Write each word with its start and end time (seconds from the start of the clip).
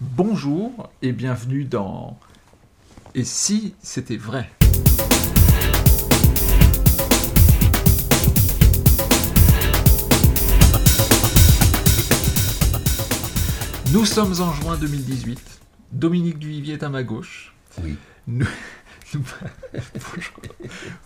Bonjour 0.00 0.90
et 1.02 1.12
bienvenue 1.12 1.64
dans 1.64 2.18
Et 3.14 3.24
si 3.24 3.74
c'était 3.82 4.16
vrai? 4.16 4.48
Nous 13.92 14.04
sommes 14.04 14.34
en 14.40 14.52
juin 14.52 14.76
2018. 14.76 15.40
Dominique 15.92 16.38
Duvivier 16.38 16.74
est 16.74 16.82
à 16.82 16.88
ma 16.90 17.02
gauche. 17.02 17.54
Oui. 17.82 17.96
Nous- 18.26 18.46
bonjour. 19.14 20.42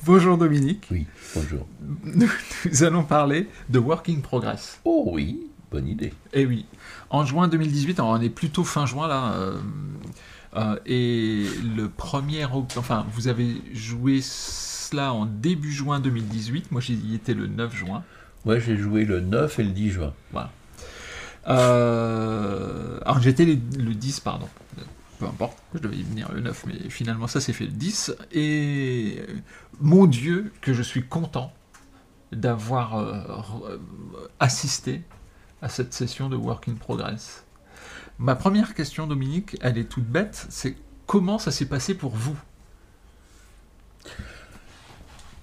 Bonjour 0.05 0.39
Dominique. 0.39 0.89
Oui, 0.91 1.07
bonjour. 1.37 1.67
Nous, 2.05 2.29
nous 2.71 2.83
allons 2.83 3.05
parler 3.05 3.49
de 3.69 3.79
Work 3.79 4.09
in 4.09 4.21
Progress. 4.21 4.81
Oh 4.85 5.09
oui, 5.13 5.47
bonne 5.73 5.89
idée. 5.89 6.13
Eh 6.33 6.47
oui, 6.47 6.67
en 7.11 7.25
juin 7.25 7.49
2018, 7.49 7.99
alors 7.99 8.13
on 8.13 8.21
est 8.21 8.29
plutôt 8.29 8.63
fin 8.63 8.87
juin 8.87 9.09
là, 9.09 9.33
euh, 9.33 9.59
euh, 10.57 10.77
et 10.85 11.47
le 11.77 11.89
premier, 11.89 12.45
enfin 12.45 13.07
vous 13.13 13.29
avez 13.29 13.63
joué 13.73 14.21
cela 14.23 15.13
en 15.13 15.25
début 15.25 15.73
juin 15.73 15.99
2018, 15.99 16.71
moi 16.71 16.81
j'y 16.81 17.15
étais 17.15 17.35
le 17.35 17.47
9 17.47 17.75
juin. 17.75 18.05
Moi 18.45 18.59
j'ai 18.59 18.77
joué 18.77 19.05
le 19.05 19.21
9 19.21 19.59
et 19.59 19.65
le 19.65 19.71
10 19.71 19.91
juin. 19.91 20.13
Euh, 21.49 23.01
alors 23.05 23.21
j'étais 23.21 23.45
le 23.47 23.57
10, 23.57 24.21
pardon. 24.21 24.49
Peu 25.19 25.27
importe, 25.27 25.57
je 25.75 25.79
devais 25.79 25.97
y 25.97 26.03
venir 26.03 26.31
le 26.33 26.41
9, 26.41 26.67
mais 26.67 26.91
finalement 26.91 27.27
ça 27.27 27.41
s'est 27.41 27.53
fait 27.53 27.65
le 27.65 27.73
10. 27.73 28.15
Et 28.33 29.23
mon 29.81 30.07
Dieu, 30.07 30.53
que 30.61 30.73
je 30.73 30.83
suis 30.83 31.05
content 31.05 31.53
d'avoir 32.33 32.97
euh, 32.97 33.79
assisté 34.41 35.03
à 35.63 35.69
cette 35.69 35.95
session 35.95 36.29
de 36.29 36.37
Work 36.37 36.69
in 36.69 36.75
Progress. 36.75 37.45
Ma 38.19 38.35
première 38.35 38.75
question, 38.75 39.07
Dominique, 39.07 39.57
elle 39.63 39.79
est 39.79 39.85
toute 39.89 40.05
bête, 40.05 40.47
c'est 40.51 40.77
comment 41.07 41.39
ça 41.39 41.51
s'est 41.51 41.67
passé 41.67 41.95
pour 41.95 42.11
vous? 42.15 42.37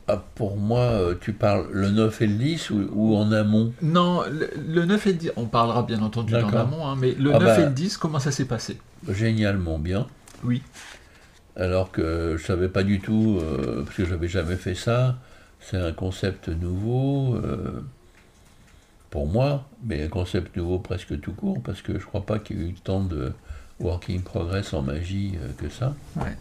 Ah, 0.07 0.23
pour 0.35 0.57
moi, 0.57 0.79
euh, 0.79 1.15
tu 1.19 1.33
parles 1.33 1.67
le 1.71 1.89
9 1.89 2.21
et 2.23 2.27
le 2.27 2.33
10 2.33 2.69
ou, 2.71 2.89
ou 2.93 3.15
en 3.15 3.31
amont? 3.31 3.73
Non, 3.83 4.23
le, 4.23 4.49
le 4.67 4.85
9 4.85 5.07
et 5.07 5.11
le 5.11 5.17
10, 5.19 5.31
on 5.35 5.45
parlera 5.45 5.83
bien 5.83 6.01
entendu 6.01 6.33
D'accord. 6.33 6.51
l'amont, 6.51 6.87
hein, 6.87 6.95
mais 6.99 7.13
le 7.13 7.31
Ah 7.33 7.39
9 7.39 7.43
bah. 7.43 7.59
et 7.59 7.65
le 7.65 7.71
10, 7.71 7.97
comment 7.97 8.19
ça 8.19 8.31
s'est 8.31 8.45
passé? 8.45 8.79
Génialement 9.07 9.77
bien. 9.77 10.07
Oui. 10.43 10.63
Alors 11.55 11.91
que 11.91 12.35
je 12.39 12.43
savais 12.45 12.69
pas 12.69 12.83
du 12.83 12.99
tout, 12.99 13.37
euh, 13.41 13.83
parce 13.83 13.97
que 13.97 14.05
j'avais 14.05 14.27
jamais 14.27 14.55
fait 14.55 14.73
ça. 14.75 15.17
C'est 15.59 15.77
un 15.77 15.91
concept 15.91 16.47
nouveau 16.47 17.35
euh, 17.35 17.81
pour 19.09 19.27
moi, 19.27 19.67
mais 19.83 20.03
un 20.03 20.07
concept 20.07 20.55
nouveau 20.57 20.79
presque 20.79 21.19
tout 21.19 21.33
court, 21.33 21.61
parce 21.63 21.81
que 21.81 21.97
je 21.99 22.05
crois 22.05 22.25
pas 22.25 22.39
qu'il 22.39 22.59
y 22.61 22.65
ait 22.65 22.69
eu 22.69 22.73
tant 22.73 23.01
de 23.03 23.33
working 23.79 24.21
progress 24.21 24.73
en 24.73 24.81
magie 24.81 25.33
euh, 25.41 25.47
que 25.57 25.69
ça. 25.69 25.95
Ouais. 26.15 26.37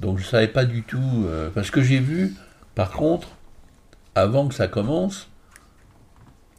Donc 0.00 0.18
je 0.18 0.24
savais 0.24 0.48
pas 0.48 0.64
du 0.64 0.82
tout. 0.82 1.24
euh, 1.26 1.48
parce 1.54 1.70
que 1.70 1.82
j'ai 1.82 1.98
vu, 2.00 2.34
par 2.74 2.90
contre, 2.90 3.28
avant 4.14 4.48
que 4.48 4.54
ça 4.54 4.68
commence, 4.68 5.28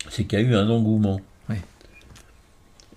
c'est 0.10 0.24
qu'il 0.26 0.40
y 0.40 0.44
a 0.44 0.46
eu 0.46 0.56
un 0.56 0.70
engouement. 0.70 1.20
Oui. 1.50 1.58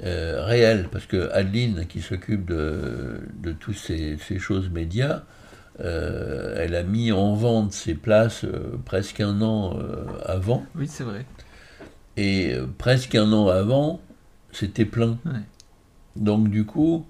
Euh, 0.02 0.42
réel, 0.44 0.88
parce 0.90 1.04
que 1.06 1.30
Adeline, 1.32 1.86
qui 1.86 2.00
s'occupe 2.00 2.46
de, 2.46 3.20
de 3.42 3.52
toutes 3.52 3.76
ces, 3.76 4.16
ces 4.26 4.38
choses 4.38 4.70
médias, 4.70 5.22
euh, 5.80 6.54
elle 6.58 6.74
a 6.74 6.82
mis 6.82 7.12
en 7.12 7.34
vente 7.34 7.72
ses 7.72 7.94
places 7.94 8.46
presque 8.86 9.20
un 9.20 9.42
an 9.42 9.78
avant, 10.24 10.64
Oui, 10.74 10.86
c'est 10.88 11.04
vrai. 11.04 11.26
Et 12.20 12.52
euh, 12.52 12.66
presque 12.78 13.14
un 13.14 13.32
an 13.32 13.48
avant, 13.48 14.00
c'était 14.52 14.84
plein. 14.84 15.18
Ouais. 15.24 15.40
Donc 16.16 16.50
du 16.50 16.66
coup, 16.66 17.06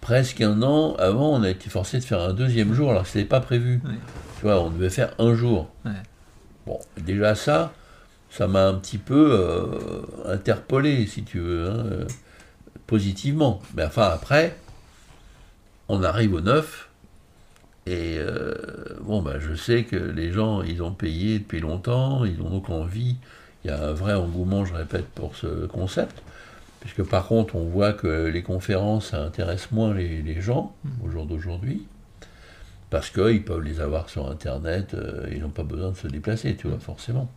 presque 0.00 0.40
un 0.40 0.62
an 0.62 0.94
avant, 0.96 1.38
on 1.38 1.42
a 1.42 1.50
été 1.50 1.68
forcé 1.68 1.98
de 1.98 2.04
faire 2.04 2.20
un 2.20 2.32
deuxième 2.32 2.72
jour, 2.72 2.90
alors 2.90 3.02
que 3.02 3.10
ce 3.10 3.18
n'était 3.18 3.28
pas 3.28 3.40
prévu. 3.40 3.80
Ouais. 3.84 3.98
Tu 4.38 4.42
vois, 4.42 4.62
on 4.62 4.70
devait 4.70 4.90
faire 4.90 5.12
un 5.18 5.34
jour. 5.34 5.68
Ouais. 5.84 5.92
Bon, 6.66 6.78
déjà 6.96 7.34
ça, 7.34 7.74
ça 8.30 8.48
m'a 8.48 8.66
un 8.66 8.74
petit 8.74 8.98
peu 8.98 9.28
euh, 9.32 10.32
interpellé, 10.32 11.06
si 11.06 11.24
tu 11.24 11.40
veux, 11.40 11.68
hein, 11.68 11.84
euh, 11.86 12.06
positivement. 12.86 13.60
Mais 13.76 13.84
enfin, 13.84 14.08
après, 14.14 14.56
on 15.88 16.02
arrive 16.02 16.34
au 16.34 16.40
9, 16.40 16.88
et 17.86 18.16
euh, 18.18 18.54
bon, 19.02 19.22
bah, 19.22 19.38
je 19.38 19.54
sais 19.54 19.84
que 19.84 19.96
les 19.96 20.30
gens, 20.30 20.62
ils 20.62 20.82
ont 20.82 20.92
payé 20.92 21.38
depuis 21.38 21.60
longtemps, 21.60 22.24
ils 22.24 22.40
ont 22.40 22.50
donc 22.50 22.70
envie, 22.70 23.16
il 23.64 23.70
y 23.70 23.74
a 23.74 23.82
un 23.82 23.92
vrai 23.92 24.14
engouement, 24.14 24.64
je 24.64 24.74
répète, 24.74 25.06
pour 25.08 25.34
ce 25.36 25.66
concept, 25.66 26.22
puisque 26.80 27.02
par 27.02 27.26
contre, 27.26 27.56
on 27.56 27.64
voit 27.68 27.92
que 27.92 28.26
les 28.26 28.42
conférences, 28.42 29.10
ça 29.10 29.20
intéresse 29.22 29.70
moins 29.72 29.92
les, 29.94 30.22
les 30.22 30.40
gens 30.40 30.74
au 31.04 31.10
jour 31.10 31.26
d'aujourd'hui, 31.26 31.86
parce 32.90 33.10
qu'ils 33.10 33.44
peuvent 33.44 33.62
les 33.62 33.80
avoir 33.80 34.08
sur 34.08 34.30
Internet, 34.30 34.94
euh, 34.94 35.28
ils 35.32 35.40
n'ont 35.40 35.50
pas 35.50 35.64
besoin 35.64 35.90
de 35.90 35.96
se 35.96 36.06
déplacer, 36.06 36.56
tu 36.56 36.68
vois, 36.68 36.78
forcément. 36.78 37.28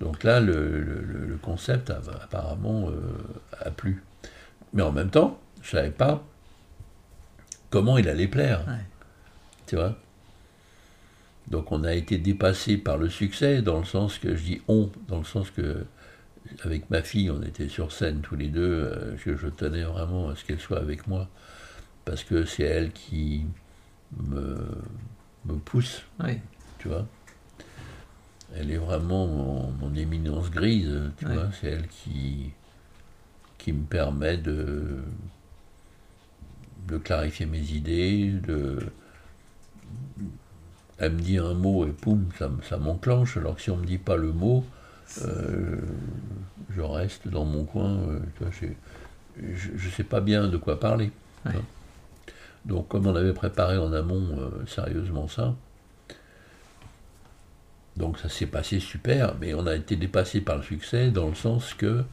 Donc 0.00 0.24
là, 0.24 0.40
le, 0.40 0.80
le- 0.80 1.00
le- 1.02 1.26
le 1.26 1.36
concept 1.36 1.90
a, 1.90 2.00
apparemment 2.22 2.88
euh, 2.88 3.00
a 3.60 3.70
plu. 3.70 4.02
Mais 4.72 4.82
en 4.82 4.92
même 4.92 5.10
temps, 5.10 5.38
je 5.62 5.76
ne 5.76 5.80
savais 5.82 5.90
pas 5.92 6.22
comment 7.68 7.98
il 7.98 8.08
allait 8.08 8.28
plaire. 8.28 8.64
Ouais. 8.66 8.84
Tu 9.66 9.76
vois? 9.76 9.96
Donc 11.48 11.72
on 11.72 11.84
a 11.84 11.94
été 11.94 12.18
dépassé 12.18 12.76
par 12.76 12.96
le 12.96 13.08
succès, 13.08 13.62
dans 13.62 13.78
le 13.78 13.84
sens 13.84 14.18
que, 14.18 14.36
je 14.36 14.42
dis 14.42 14.62
on, 14.68 14.90
dans 15.08 15.18
le 15.18 15.24
sens 15.24 15.50
que, 15.50 15.84
avec 16.64 16.88
ma 16.90 17.02
fille, 17.02 17.30
on 17.30 17.42
était 17.42 17.68
sur 17.68 17.92
scène 17.92 18.20
tous 18.20 18.36
les 18.36 18.48
deux, 18.48 18.90
euh, 18.92 19.16
que 19.24 19.36
je 19.36 19.48
tenais 19.48 19.82
vraiment 19.82 20.28
à 20.30 20.36
ce 20.36 20.44
qu'elle 20.44 20.60
soit 20.60 20.78
avec 20.78 21.06
moi, 21.06 21.28
parce 22.04 22.24
que 22.24 22.44
c'est 22.44 22.62
elle 22.64 22.92
qui 22.92 23.46
me, 24.16 24.56
me 25.44 25.54
pousse, 25.56 26.02
Oui. 26.22 26.38
tu 26.78 26.88
vois. 26.88 27.06
Elle 28.54 28.70
est 28.72 28.78
vraiment 28.78 29.26
mon, 29.28 29.70
mon 29.72 29.94
éminence 29.94 30.50
grise, 30.50 30.90
tu 31.18 31.24
vois. 31.24 31.50
C'est 31.60 31.68
elle 31.68 31.86
qui, 31.88 32.50
qui 33.58 33.72
me 33.72 33.84
permet 33.84 34.36
de, 34.38 34.98
de 36.88 36.98
clarifier 36.98 37.46
mes 37.46 37.62
idées, 37.72 38.32
de. 38.46 38.78
Elle 41.00 41.12
me 41.14 41.20
dit 41.20 41.38
un 41.38 41.54
mot 41.54 41.86
et 41.86 41.92
poum, 41.92 42.28
ça, 42.38 42.48
me- 42.48 42.62
ça 42.62 42.76
m'enclenche, 42.76 43.36
alors 43.38 43.56
que 43.56 43.62
si 43.62 43.70
on 43.70 43.76
me 43.78 43.86
dit 43.86 43.98
pas 43.98 44.16
le 44.16 44.32
mot, 44.32 44.64
euh, 45.22 45.80
je 46.74 46.80
reste 46.82 47.26
dans 47.26 47.44
mon 47.46 47.64
coin, 47.64 47.96
euh, 48.00 48.20
tu 48.36 48.44
vois, 48.44 48.52
j'ai- 48.60 48.76
je 49.56 49.86
ne 49.86 49.90
sais 49.92 50.04
pas 50.04 50.20
bien 50.20 50.46
de 50.48 50.56
quoi 50.58 50.78
parler. 50.78 51.10
Ouais. 51.46 51.52
hein. 51.56 51.62
Donc 52.66 52.88
comme 52.88 53.06
on 53.06 53.16
avait 53.16 53.32
préparé 53.32 53.78
en 53.78 53.92
amont 53.94 54.38
euh, 54.38 54.66
sérieusement 54.66 55.26
ça, 55.28 55.54
donc 57.96 58.18
ça 58.18 58.28
s'est 58.28 58.46
passé 58.46 58.78
super, 58.80 59.34
mais 59.40 59.54
on 59.54 59.66
a 59.66 59.74
été 59.74 59.96
dépassé 59.96 60.42
par 60.42 60.56
le 60.58 60.62
succès 60.62 61.10
dans 61.10 61.28
le 61.28 61.34
sens 61.34 61.72
que 61.72 62.04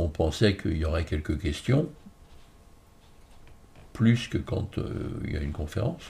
on 0.00 0.08
pensait 0.08 0.56
qu'il 0.56 0.76
y 0.76 0.84
aurait 0.84 1.04
quelques 1.04 1.38
questions, 1.40 1.88
plus 3.92 4.26
que 4.26 4.38
quand 4.38 4.78
il 5.24 5.32
y 5.32 5.36
a 5.36 5.40
une 5.40 5.52
conférence, 5.52 6.02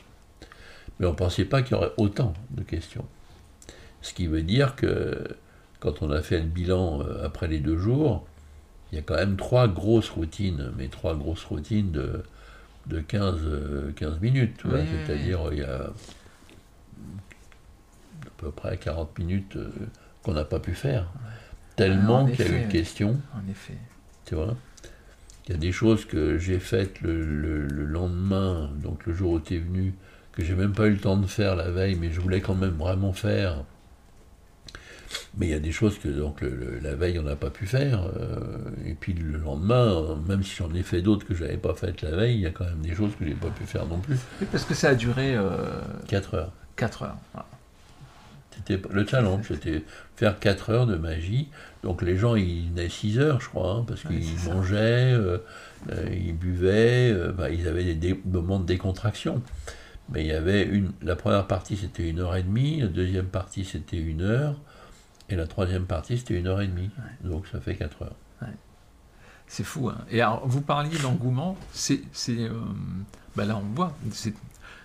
mais 1.00 1.06
on 1.06 1.10
ne 1.10 1.16
pensait 1.16 1.44
pas 1.44 1.62
qu'il 1.62 1.72
y 1.76 1.78
aurait 1.78 1.92
autant 1.96 2.34
de 2.50 2.62
questions. 2.62 3.04
Ce 4.02 4.12
qui 4.14 4.26
veut 4.26 4.42
dire 4.42 4.76
que 4.76 5.26
quand 5.80 6.02
on 6.02 6.10
a 6.10 6.22
fait 6.22 6.38
le 6.40 6.46
bilan 6.46 7.02
euh, 7.02 7.24
après 7.24 7.48
les 7.48 7.60
deux 7.60 7.78
jours, 7.78 8.26
il 8.90 8.96
y 8.96 8.98
a 8.98 9.02
quand 9.02 9.16
même 9.16 9.36
trois 9.36 9.68
grosses 9.68 10.10
routines, 10.10 10.72
mais 10.76 10.88
trois 10.88 11.14
grosses 11.16 11.44
routines 11.44 11.92
de, 11.92 12.22
de 12.86 13.00
15, 13.00 13.40
euh, 13.44 13.92
15 13.96 14.20
minutes. 14.20 14.56
tu 14.58 14.68
vois. 14.68 14.78
Oui, 14.78 14.82
oui, 14.84 14.88
oui. 14.92 14.98
C'est-à-dire, 15.06 15.40
il 15.52 15.58
y 15.58 15.62
a 15.62 15.84
à 18.26 18.30
peu 18.36 18.50
près 18.50 18.76
40 18.76 19.18
minutes 19.18 19.56
euh, 19.56 19.70
qu'on 20.22 20.34
n'a 20.34 20.44
pas 20.44 20.60
pu 20.60 20.74
faire. 20.74 21.08
Tellement 21.76 22.22
en 22.22 22.26
qu'il 22.26 22.44
y 22.46 22.48
a 22.48 22.52
eu 22.58 22.60
de 22.66 22.70
questions, 22.72 23.20
En 23.34 23.48
effet. 23.50 23.78
tu 24.26 24.34
vois? 24.34 24.56
Il 25.48 25.52
y 25.52 25.54
a 25.54 25.58
des 25.58 25.72
choses 25.72 26.04
que 26.04 26.38
j'ai 26.38 26.58
faites 26.60 27.00
le, 27.00 27.24
le- 27.24 27.66
le 27.66 27.84
lendemain, 27.84 28.70
donc 28.82 29.06
le 29.06 29.12
jour 29.14 29.32
où 29.32 29.40
tu 29.40 29.56
es 29.56 29.58
venu, 29.58 29.94
que 30.32 30.42
j'ai 30.44 30.54
même 30.54 30.72
pas 30.72 30.86
eu 30.86 30.92
le 30.92 30.98
temps 30.98 31.16
de 31.16 31.26
faire 31.26 31.56
la 31.56 31.70
veille, 31.70 31.96
mais 31.96 32.10
je 32.10 32.20
voulais 32.20 32.40
quand 32.40 32.54
même 32.54 32.76
vraiment 32.78 33.12
faire. 33.12 33.64
Mais 35.36 35.46
il 35.46 35.50
y 35.50 35.54
a 35.54 35.58
des 35.58 35.72
choses 35.72 35.98
que 35.98 36.08
donc 36.08 36.40
le- 36.40 36.54
le- 36.54 36.78
la 36.78 36.94
veille 36.94 37.18
on 37.18 37.22
n'a 37.22 37.36
pas 37.36 37.50
pu 37.50 37.66
faire, 37.66 38.04
euh, 38.16 38.38
et 38.86 38.94
puis 38.94 39.12
le 39.12 39.36
lendemain, 39.38 39.92
euh, 39.92 40.14
même 40.26 40.42
si 40.42 40.56
j'en 40.56 40.72
ai 40.74 40.82
fait 40.82 41.02
d'autres 41.02 41.26
que 41.26 41.34
j'avais 41.34 41.58
pas 41.58 41.74
faites 41.74 42.00
la 42.02 42.12
veille, 42.12 42.36
il 42.36 42.40
y 42.40 42.46
a 42.46 42.50
quand 42.50 42.64
même 42.64 42.80
des 42.80 42.94
choses 42.94 43.12
que 43.18 43.26
j'ai 43.26 43.34
pas 43.34 43.48
pu 43.50 43.64
faire 43.64 43.86
non 43.86 43.98
plus. 43.98 44.16
Oui, 44.40 44.46
parce 44.50 44.64
que 44.64 44.74
ça 44.74 44.90
a 44.90 44.94
duré 44.94 45.36
4 46.08 46.34
heures. 46.34 46.52
4 46.76 47.02
heures. 47.02 47.16
Voilà. 47.32 47.46
C'était 48.54 48.80
le 48.90 49.06
challenge, 49.06 49.48
c'était 49.48 49.82
faire 50.16 50.38
4 50.38 50.70
heures 50.70 50.86
de 50.86 50.96
magie. 50.96 51.48
Donc 51.82 52.02
les 52.02 52.16
gens, 52.16 52.34
ils 52.36 52.68
venaient 52.70 52.88
6 52.88 53.18
heures, 53.18 53.40
je 53.40 53.48
crois, 53.48 53.76
hein, 53.78 53.84
parce 53.86 54.02
qu'ils 54.02 54.38
mangeaient, 54.46 55.12
euh, 55.12 55.38
euh, 55.90 56.06
ils 56.12 56.36
buvaient, 56.36 57.10
euh, 57.12 57.32
bah, 57.32 57.50
ils 57.50 57.66
avaient 57.66 57.94
des, 57.94 58.20
moments 58.24 58.60
de 58.60 58.66
décontraction. 58.66 59.42
Mais 60.10 60.22
il 60.22 60.26
y 60.26 60.32
avait 60.32 60.64
une, 60.64 60.92
la 61.02 61.16
première 61.16 61.46
partie 61.46 61.76
c'était 61.76 62.08
une 62.08 62.20
heure 62.20 62.36
et 62.36 62.42
demie, 62.42 62.80
la 62.80 62.88
deuxième 62.88 63.26
partie 63.26 63.64
c'était 63.64 63.98
une 63.98 64.22
heure, 64.22 64.56
et 65.28 65.36
la 65.36 65.46
troisième 65.46 65.86
partie 65.86 66.18
c'était 66.18 66.38
une 66.38 66.46
heure 66.46 66.60
et 66.60 66.66
demie. 66.66 66.90
Donc 67.24 67.46
ça 67.46 67.60
fait 67.60 67.76
4 67.76 68.02
heures. 68.02 68.16
C'est 69.46 69.64
fou. 69.64 69.90
Hein. 69.90 69.98
Et 70.10 70.22
alors, 70.22 70.46
vous 70.46 70.62
parliez 70.62 70.96
d'engouement, 70.98 71.58
c'est. 71.72 72.00
c'est 72.12 72.48
bah 73.36 73.44
là, 73.44 73.58
on 73.58 73.74
voit, 73.74 73.94
c'est 74.10 74.32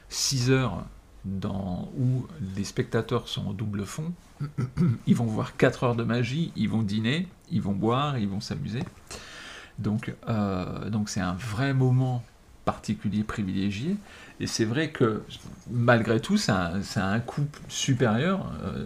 6 0.09 0.51
heures 0.51 0.83
dans, 1.23 1.89
où 1.97 2.25
les 2.55 2.63
spectateurs 2.63 3.27
sont 3.27 3.47
en 3.47 3.53
double 3.53 3.85
fond. 3.85 4.11
Ils 5.07 5.15
vont 5.15 5.25
voir 5.25 5.55
4 5.55 5.83
heures 5.83 5.95
de 5.95 6.03
magie, 6.03 6.51
ils 6.55 6.69
vont 6.69 6.81
dîner, 6.81 7.27
ils 7.49 7.61
vont 7.61 7.73
boire, 7.73 8.17
ils 8.17 8.27
vont 8.27 8.41
s'amuser. 8.41 8.83
Donc, 9.79 10.13
donc 10.91 11.09
c'est 11.09 11.21
un 11.21 11.33
vrai 11.33 11.73
moment 11.73 12.23
particulier 12.67 13.23
privilégié. 13.23 13.95
Et 14.41 14.45
c'est 14.45 14.65
vrai 14.65 14.89
que 14.89 15.21
malgré 15.71 16.19
tout, 16.19 16.35
ça, 16.35 16.73
a 16.97 17.01
un 17.01 17.19
coût 17.21 17.47
supérieur 17.69 18.51
euh, 18.61 18.83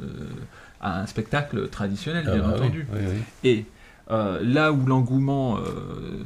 à 0.79 1.01
un 1.01 1.07
spectacle 1.07 1.67
traditionnel, 1.67 2.23
bien 2.23 2.43
ah 2.45 2.47
bah 2.47 2.53
entendu. 2.57 2.85
Et 3.43 3.65
euh, 4.11 4.39
là 4.43 4.71
où 4.71 4.85
l'engouement 4.85 5.57
euh, 5.57 6.23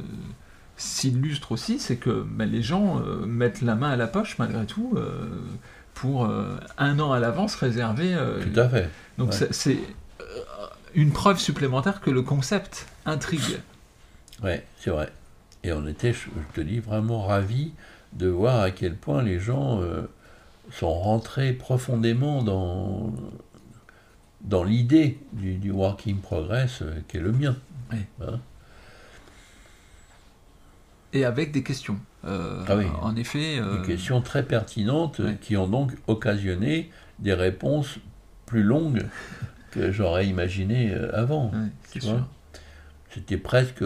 s'illustre 0.76 1.52
aussi, 1.52 1.78
c'est 1.78 1.96
que 1.96 2.26
bah, 2.28 2.44
les 2.44 2.62
gens 2.62 3.02
mettent 3.26 3.62
la 3.62 3.74
main 3.74 3.90
à 3.90 3.96
la 3.96 4.06
poche 4.06 4.36
malgré 4.38 4.66
tout 4.66 4.98
pour 5.94 6.30
un 6.76 6.98
an 7.00 7.12
à 7.12 7.18
l'avance 7.18 7.54
réserver. 7.54 8.14
tout 8.42 8.60
à 8.60 8.68
fait. 8.68 8.90
Donc 9.16 9.32
c'est 9.32 9.78
une 10.94 11.12
preuve 11.12 11.38
supplémentaire 11.38 12.02
que 12.02 12.10
le 12.10 12.20
concept 12.20 12.86
intrigue. 13.06 13.60
Ouais, 14.42 14.62
c'est 14.78 14.90
vrai. 14.90 15.10
Et 15.66 15.72
on 15.72 15.84
était, 15.88 16.12
je 16.12 16.28
te 16.54 16.60
dis, 16.60 16.78
vraiment 16.78 17.26
ravis 17.26 17.72
de 18.12 18.28
voir 18.28 18.60
à 18.60 18.70
quel 18.70 18.94
point 18.94 19.20
les 19.20 19.40
gens 19.40 19.82
euh, 19.82 20.02
sont 20.70 20.94
rentrés 20.94 21.52
profondément 21.52 22.44
dans, 22.44 23.12
dans 24.42 24.62
l'idée 24.62 25.18
du, 25.32 25.56
du, 25.56 25.72
working 25.72 26.20
progress 26.20 26.82
euh, 26.82 26.94
qui 27.08 27.16
est 27.16 27.20
le 27.20 27.32
mien. 27.32 27.56
Hein. 28.20 28.38
Et 31.12 31.24
avec 31.24 31.50
des 31.50 31.64
questions. 31.64 31.98
Euh, 32.24 32.64
ah 32.68 32.76
en 33.02 33.16
effet. 33.16 33.60
Des 33.60 33.84
questions 33.84 34.20
très 34.20 34.44
pertinentes 34.44 35.20
qui 35.40 35.56
ont 35.56 35.66
donc 35.66 35.92
occasionné 36.06 36.92
des 37.18 37.34
réponses 37.34 37.98
plus 38.46 38.62
longues 38.62 39.04
que 39.72 39.90
j'aurais 39.90 40.28
imaginé 40.28 40.94
avant. 41.12 41.50
tu 41.90 41.98
vois 41.98 42.28
c'était 43.16 43.38
presque 43.38 43.82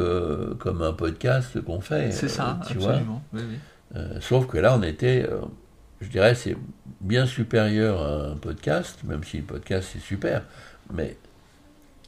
comme 0.59 0.83
un 0.83 0.93
podcast 0.93 1.61
qu'on 1.61 1.81
fait. 1.81 2.11
C'est 2.11 2.29
ça, 2.29 2.59
tu 2.67 2.79
absolument. 2.79 3.23
Vois 3.33 3.43
euh, 3.95 4.21
sauf 4.21 4.49
que 4.49 4.59
là, 4.59 4.77
on 4.77 4.83
était, 4.83 5.25
euh, 5.29 5.41
je 6.01 6.09
dirais, 6.09 6.35
c'est 6.35 6.57
bien 7.01 7.27
supérieur 7.27 8.03
à 8.03 8.33
un 8.33 8.37
podcast, 8.37 9.05
même 9.05 9.23
si 9.23 9.39
le 9.39 9.45
podcast 9.45 9.89
c'est 9.93 10.01
super. 10.01 10.43
Mais 10.93 11.17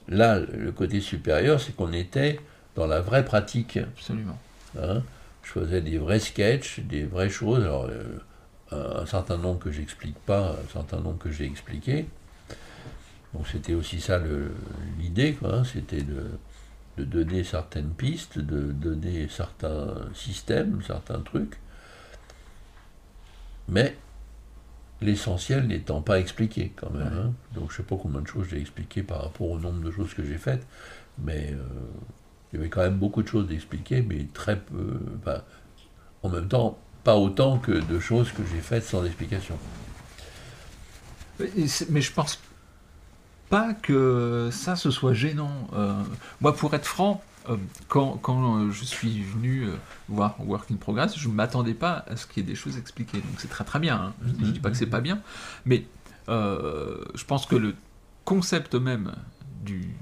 là, 0.08 0.40
le 0.40 0.72
côté 0.72 1.00
supérieur, 1.00 1.60
c'est 1.60 1.76
qu'on 1.76 1.92
était 1.92 2.40
dans 2.74 2.86
la 2.86 3.00
vraie 3.00 3.24
pratique. 3.24 3.76
Absolument. 3.76 4.38
Hein. 4.80 5.02
je 5.44 5.50
faisais 5.50 5.80
des 5.80 5.98
vrais 5.98 6.18
sketchs, 6.18 6.80
des 6.80 7.04
vraies 7.04 7.28
choses. 7.28 7.62
Alors, 7.62 7.88
euh, 7.88 9.00
un 9.02 9.06
certain 9.06 9.36
nombre 9.36 9.60
que 9.60 9.70
j'explique 9.70 10.18
pas, 10.26 10.56
un 10.60 10.72
certain 10.72 10.98
nombre 10.98 11.18
que 11.18 11.30
j'ai 11.30 11.44
expliqué. 11.44 12.06
Donc 13.32 13.46
c'était 13.46 13.74
aussi 13.74 14.00
ça 14.00 14.20
l'idée, 14.98 15.34
quoi. 15.34 15.54
Hein. 15.54 15.64
c'était 15.64 16.02
de, 16.02 16.26
de 16.98 17.04
donner 17.04 17.44
certaines 17.44 17.90
pistes, 17.90 18.38
de 18.38 18.72
donner 18.72 19.28
certains 19.28 19.94
systèmes, 20.14 20.80
certains 20.86 21.20
trucs 21.20 21.58
mais 23.68 23.96
l'essentiel 25.00 25.66
n'étant 25.66 26.02
pas 26.02 26.20
expliqué 26.20 26.72
quand 26.76 26.90
même. 26.90 27.12
Hein. 27.12 27.32
Donc 27.54 27.70
je 27.70 27.74
ne 27.74 27.76
sais 27.78 27.82
pas 27.82 27.96
combien 28.00 28.20
de 28.20 28.26
choses 28.26 28.46
j'ai 28.50 28.60
expliqué 28.60 29.02
par 29.02 29.22
rapport 29.22 29.50
au 29.50 29.58
nombre 29.58 29.82
de 29.82 29.90
choses 29.90 30.14
que 30.14 30.24
j'ai 30.24 30.38
faites, 30.38 30.66
mais 31.18 31.52
euh, 31.52 31.62
il 32.52 32.56
y 32.56 32.58
avait 32.60 32.68
quand 32.68 32.82
même 32.82 32.98
beaucoup 32.98 33.22
de 33.22 33.28
choses 33.28 33.48
d'expliquer, 33.48 34.02
mais 34.02 34.26
très 34.32 34.58
peu, 34.58 35.00
en 36.22 36.28
même 36.28 36.48
temps, 36.48 36.78
pas 37.02 37.16
autant 37.16 37.58
que 37.58 37.72
de 37.72 37.98
choses 37.98 38.30
que 38.30 38.42
j'ai 38.52 38.60
faites 38.60 38.84
sans 38.84 39.04
explication. 39.04 39.58
Mais 41.40 42.00
je 42.00 42.12
pense 42.12 42.38
pas 43.52 43.74
que 43.74 44.48
ça 44.50 44.76
ce 44.76 44.90
soit 44.90 45.12
gênant. 45.12 45.68
Euh, 45.74 46.02
moi, 46.40 46.56
pour 46.56 46.72
être 46.72 46.86
franc, 46.86 47.22
euh, 47.50 47.58
quand, 47.86 48.18
euh, 48.26 48.70
je 48.70 48.82
suis 48.82 49.22
venu 49.22 49.68
voir 50.08 50.36
Work 50.38 50.70
in 50.70 50.76
Progress, 50.76 51.18
je 51.18 51.28
ne 51.28 51.34
m'attendais 51.34 51.74
pas 51.74 52.02
à 52.08 52.16
ce 52.16 52.26
qu'il 52.26 52.42
y 52.42 52.46
ait 52.46 52.48
des 52.48 52.54
choses 52.54 52.78
expliquées. 52.78 53.18
Donc 53.18 53.34
c'est 53.36 53.50
très 53.50 53.64
très 53.64 53.78
bien. 53.78 53.96
Hein. 53.96 54.14
Je 54.24 54.46
ne 54.46 54.52
dis 54.52 54.58
pas 54.58 54.70
que 54.70 54.76
c'est 54.78 54.86
pas 54.86 55.02
bien, 55.02 55.20
mais 55.66 55.84
je 56.28 57.24
pense 57.26 57.44
que 57.44 57.56
le 57.56 57.74
concept 58.24 58.74
même 58.74 59.12
du, 59.62 59.94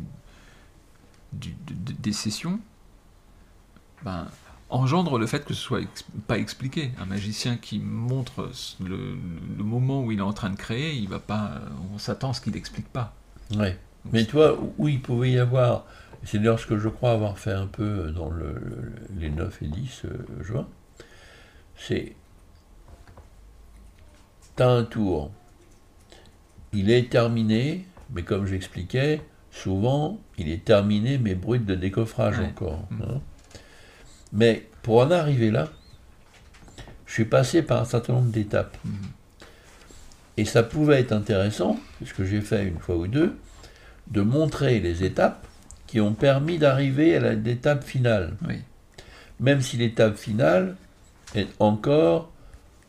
des 1.32 2.12
sessions 2.12 2.60
ben, 4.04 4.28
engendre 4.68 5.18
le 5.18 5.26
fait 5.26 5.44
que 5.44 5.54
ce 5.54 5.60
soit 5.60 5.80
pas 6.28 6.38
expliqué. 6.38 6.92
Un 7.00 7.06
magicien 7.06 7.56
qui 7.56 7.80
montre 7.80 8.48
le, 8.78 9.16
moment 9.58 10.04
où 10.04 10.12
il 10.12 10.20
est 10.20 10.22
en 10.22 10.32
train 10.32 10.50
de 10.50 10.56
créer, 10.56 10.94
il 10.94 11.08
va 11.08 11.18
pas, 11.18 11.62
on 11.92 11.98
s'attend 11.98 12.30
à 12.30 12.34
ce 12.34 12.40
qu'il 12.40 12.52
n'explique 12.52 12.88
pas. 12.88 13.16
Ouais. 13.56 13.76
Mais 14.12 14.24
toi, 14.24 14.58
où 14.78 14.88
il 14.88 15.02
pouvait 15.02 15.32
y 15.32 15.38
avoir 15.38 15.84
c'est 16.24 16.38
d'ailleurs 16.38 16.60
ce 16.60 16.66
que 16.66 16.78
je 16.78 16.88
crois 16.88 17.12
avoir 17.12 17.38
fait 17.38 17.52
un 17.52 17.66
peu 17.66 18.10
dans 18.10 18.30
les 19.18 19.30
9 19.30 19.62
et 19.62 19.66
10 19.66 20.02
euh, 20.04 20.42
juin. 20.42 20.68
C'est. 21.76 22.14
Tu 24.56 24.62
as 24.62 24.68
un 24.68 24.84
tour. 24.84 25.30
Il 26.72 26.90
est 26.90 27.10
terminé, 27.10 27.86
mais 28.10 28.22
comme 28.22 28.46
j'expliquais, 28.46 29.22
souvent, 29.50 30.20
il 30.36 30.50
est 30.50 30.64
terminé, 30.64 31.18
mais 31.18 31.34
brut 31.34 31.64
de 31.64 31.74
décoffrage 31.74 32.38
encore. 32.38 32.86
Mmh. 32.90 33.02
Hein. 33.02 33.20
Mais 34.32 34.68
pour 34.82 34.98
en 34.98 35.10
arriver 35.10 35.50
là, 35.50 35.68
je 37.06 37.14
suis 37.14 37.24
passé 37.24 37.62
par 37.62 37.80
un 37.80 37.84
certain 37.84 38.12
nombre 38.12 38.30
d'étapes. 38.30 38.76
Mmh. 38.84 38.90
Et 40.40 40.46
ça 40.46 40.62
pouvait 40.62 41.00
être 41.00 41.12
intéressant, 41.12 41.78
ce 42.02 42.14
que 42.14 42.24
j'ai 42.24 42.40
fait 42.40 42.66
une 42.66 42.78
fois 42.78 42.96
ou 42.96 43.06
deux, 43.06 43.36
de 44.10 44.22
montrer 44.22 44.80
les 44.80 45.04
étapes 45.04 45.46
qui 45.86 46.00
ont 46.00 46.14
permis 46.14 46.56
d'arriver 46.56 47.14
à 47.14 47.34
l'étape 47.34 47.84
finale. 47.84 48.38
Même 49.38 49.60
si 49.60 49.76
l'étape 49.76 50.16
finale 50.16 50.76
est 51.34 51.48
encore 51.58 52.32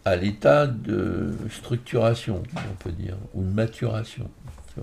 à 0.06 0.15
l'état 0.15 0.65
de 0.65 1.36
structuration, 1.50 2.42
on 2.56 2.75
peut 2.81 2.94
dire, 2.94 3.18
ou 3.33 3.44
de 3.44 3.50
maturation. 3.51 4.31
C'est 4.74 4.81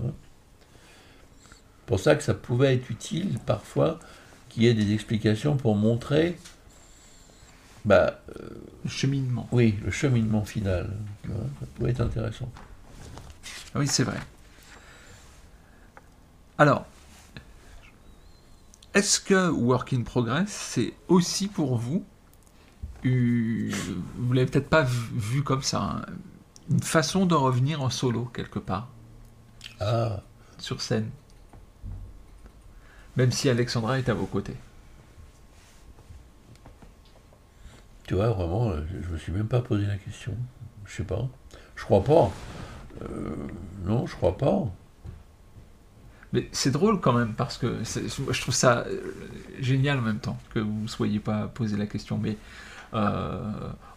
pour 1.87 1.99
ça 1.99 2.15
que 2.15 2.21
ça 2.21 2.35
pouvait 2.35 2.75
être 2.75 2.91
utile 2.91 3.39
parfois 3.47 3.97
qu'il 4.47 4.61
y 4.61 4.67
ait 4.67 4.75
des 4.75 4.93
explications 4.93 5.57
pour 5.57 5.75
montrer 5.75 6.37
bah, 7.85 8.19
euh, 8.29 8.49
le 8.83 8.89
cheminement. 8.89 9.47
Oui, 9.51 9.77
le 9.83 9.91
cheminement 9.91 10.43
final. 10.45 10.95
Ça 11.25 11.65
pouvait 11.75 11.91
être 11.91 12.01
intéressant. 12.01 12.51
Oui, 13.75 13.87
c'est 13.87 14.03
vrai. 14.03 14.19
Alors, 16.57 16.85
est-ce 18.93 19.19
que 19.19 19.49
Work 19.49 19.93
in 19.93 20.01
Progress, 20.01 20.49
c'est 20.49 20.93
aussi 21.07 21.47
pour 21.47 21.77
vous, 21.77 22.03
vous 23.03 23.69
vous 24.17 24.33
l'avez 24.33 24.49
peut-être 24.49 24.69
pas 24.69 24.83
vu, 24.83 25.43
comme 25.43 25.63
ça, 25.63 25.81
hein, 25.81 26.05
une 26.69 26.83
façon 26.83 27.25
de 27.25 27.35
revenir 27.35 27.81
en 27.81 27.89
solo 27.89 28.25
quelque 28.25 28.59
part? 28.59 28.89
Ah. 29.79 30.21
Sur 30.57 30.81
scène. 30.81 31.09
Même 33.15 33.31
si 33.31 33.49
Alexandra 33.49 33.97
est 33.97 34.09
à 34.09 34.13
vos 34.13 34.25
côtés. 34.25 34.57
Tu 38.09 38.15
vois, 38.15 38.29
vraiment, 38.29 38.73
je 39.03 39.13
me 39.13 39.17
suis 39.19 39.31
même 39.31 39.45
pas 39.45 39.61
posé 39.61 39.85
la 39.85 39.95
question. 39.97 40.35
Je 40.83 40.95
sais 40.95 41.03
pas. 41.03 41.29
Je 41.75 41.83
crois 41.83 42.03
pas. 42.03 42.31
Euh, 43.03 43.35
non, 43.85 44.07
je 44.07 44.15
crois 44.15 44.35
pas. 44.35 44.63
Mais 46.33 46.49
c'est 46.51 46.71
drôle 46.71 47.01
quand 47.01 47.13
même, 47.13 47.35
parce 47.35 47.59
que 47.59 47.83
je 47.83 48.41
trouve 48.41 48.55
ça 48.55 48.79
euh, 48.79 48.99
génial 49.59 49.99
en 49.99 50.01
même 50.01 50.17
temps 50.17 50.39
que 50.55 50.59
vous 50.59 50.81
ne 50.81 50.87
soyez 50.87 51.19
pas 51.19 51.49
posé 51.49 51.77
la 51.77 51.85
question. 51.85 52.17
Mais 52.17 52.35
euh, 52.95 53.43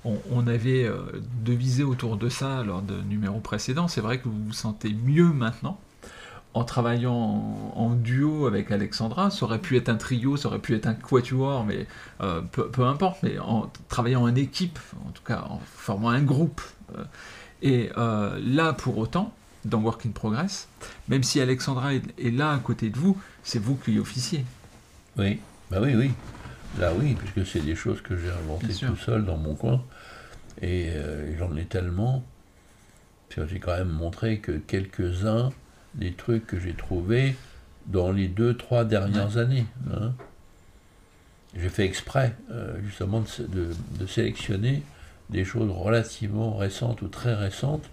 on, 0.04 0.46
avait 0.46 0.84
euh, 0.84 1.22
devisé 1.42 1.82
autour 1.82 2.18
de 2.18 2.28
ça 2.28 2.62
lors 2.64 2.82
de 2.82 3.00
numéros 3.00 3.40
précédents. 3.40 3.88
C'est 3.88 4.02
vrai 4.02 4.18
que 4.18 4.28
vous 4.28 4.44
vous 4.44 4.52
sentez 4.52 4.92
mieux 4.92 5.32
maintenant 5.32 5.80
en 6.54 6.64
travaillant 6.64 7.72
en, 7.74 7.90
duo 7.90 8.46
avec 8.46 8.70
Alexandra. 8.70 9.30
Ça 9.30 9.44
aurait 9.44 9.60
pu 9.60 9.76
être 9.76 9.88
un 9.88 9.96
trio, 9.96 10.36
ça 10.36 10.48
aurait 10.48 10.58
pu 10.58 10.74
être 10.74 10.86
un 10.86 10.94
quatuor, 10.94 11.64
mais 11.64 11.86
peu, 12.52 12.68
peu, 12.68 12.84
importe. 12.84 13.22
Mais 13.22 13.38
en 13.38 13.70
travaillant 13.88 14.22
en 14.22 14.34
équipe, 14.34 14.78
en 15.06 15.10
tout 15.10 15.22
cas 15.22 15.44
en 15.48 15.60
formant 15.76 16.10
un 16.10 16.22
groupe. 16.22 16.60
et 17.62 17.90
là, 17.96 18.72
pour 18.74 18.98
autant, 18.98 19.32
dans 19.64 19.80
Work 19.80 20.06
in 20.06 20.10
Progress, 20.10 20.68
même 21.08 21.22
si 21.22 21.40
Alexandra 21.40 21.94
est, 21.94 22.30
là 22.30 22.52
à 22.52 22.58
côté 22.58 22.90
de 22.90 22.98
vous, 22.98 23.20
c'est 23.42 23.58
vous 23.58 23.76
qui 23.76 23.98
officiez. 23.98 24.44
Oui, 25.16 25.38
bah 25.70 25.78
oui, 25.80 25.94
oui. 25.94 26.10
Là, 26.78 26.92
oui, 26.94 27.14
puisque 27.14 27.48
c'est 27.48 27.60
des 27.60 27.74
choses 27.74 28.00
que 28.00 28.16
j'ai 28.16 28.30
inventées 28.30 28.74
tout 28.74 28.96
seul 28.96 29.24
dans 29.24 29.36
mon 29.36 29.54
coin. 29.54 29.82
Et 30.60 30.90
euh, 30.90 31.36
j'en 31.38 31.54
ai 31.56 31.64
tellement. 31.64 32.24
J'ai 33.30 33.58
quand 33.58 33.76
même 33.76 33.88
montré 33.88 34.38
que 34.38 34.52
quelques-uns 34.52 35.50
des 35.94 36.12
trucs 36.12 36.46
que 36.46 36.58
j'ai 36.58 36.74
trouvés 36.74 37.36
dans 37.86 38.12
les 38.12 38.28
deux, 38.28 38.56
trois 38.56 38.84
dernières 38.84 39.38
années. 39.38 39.66
Hein. 39.92 40.12
j'ai 41.56 41.68
fait 41.68 41.84
exprès, 41.84 42.34
euh, 42.50 42.78
justement, 42.84 43.20
de, 43.20 43.46
de, 43.46 43.70
de, 43.98 44.06
sélectionner 44.06 44.82
des 45.30 45.44
choses 45.44 45.70
relativement 45.70 46.56
récentes 46.56 47.02
ou 47.02 47.08
très 47.08 47.34
récentes 47.34 47.88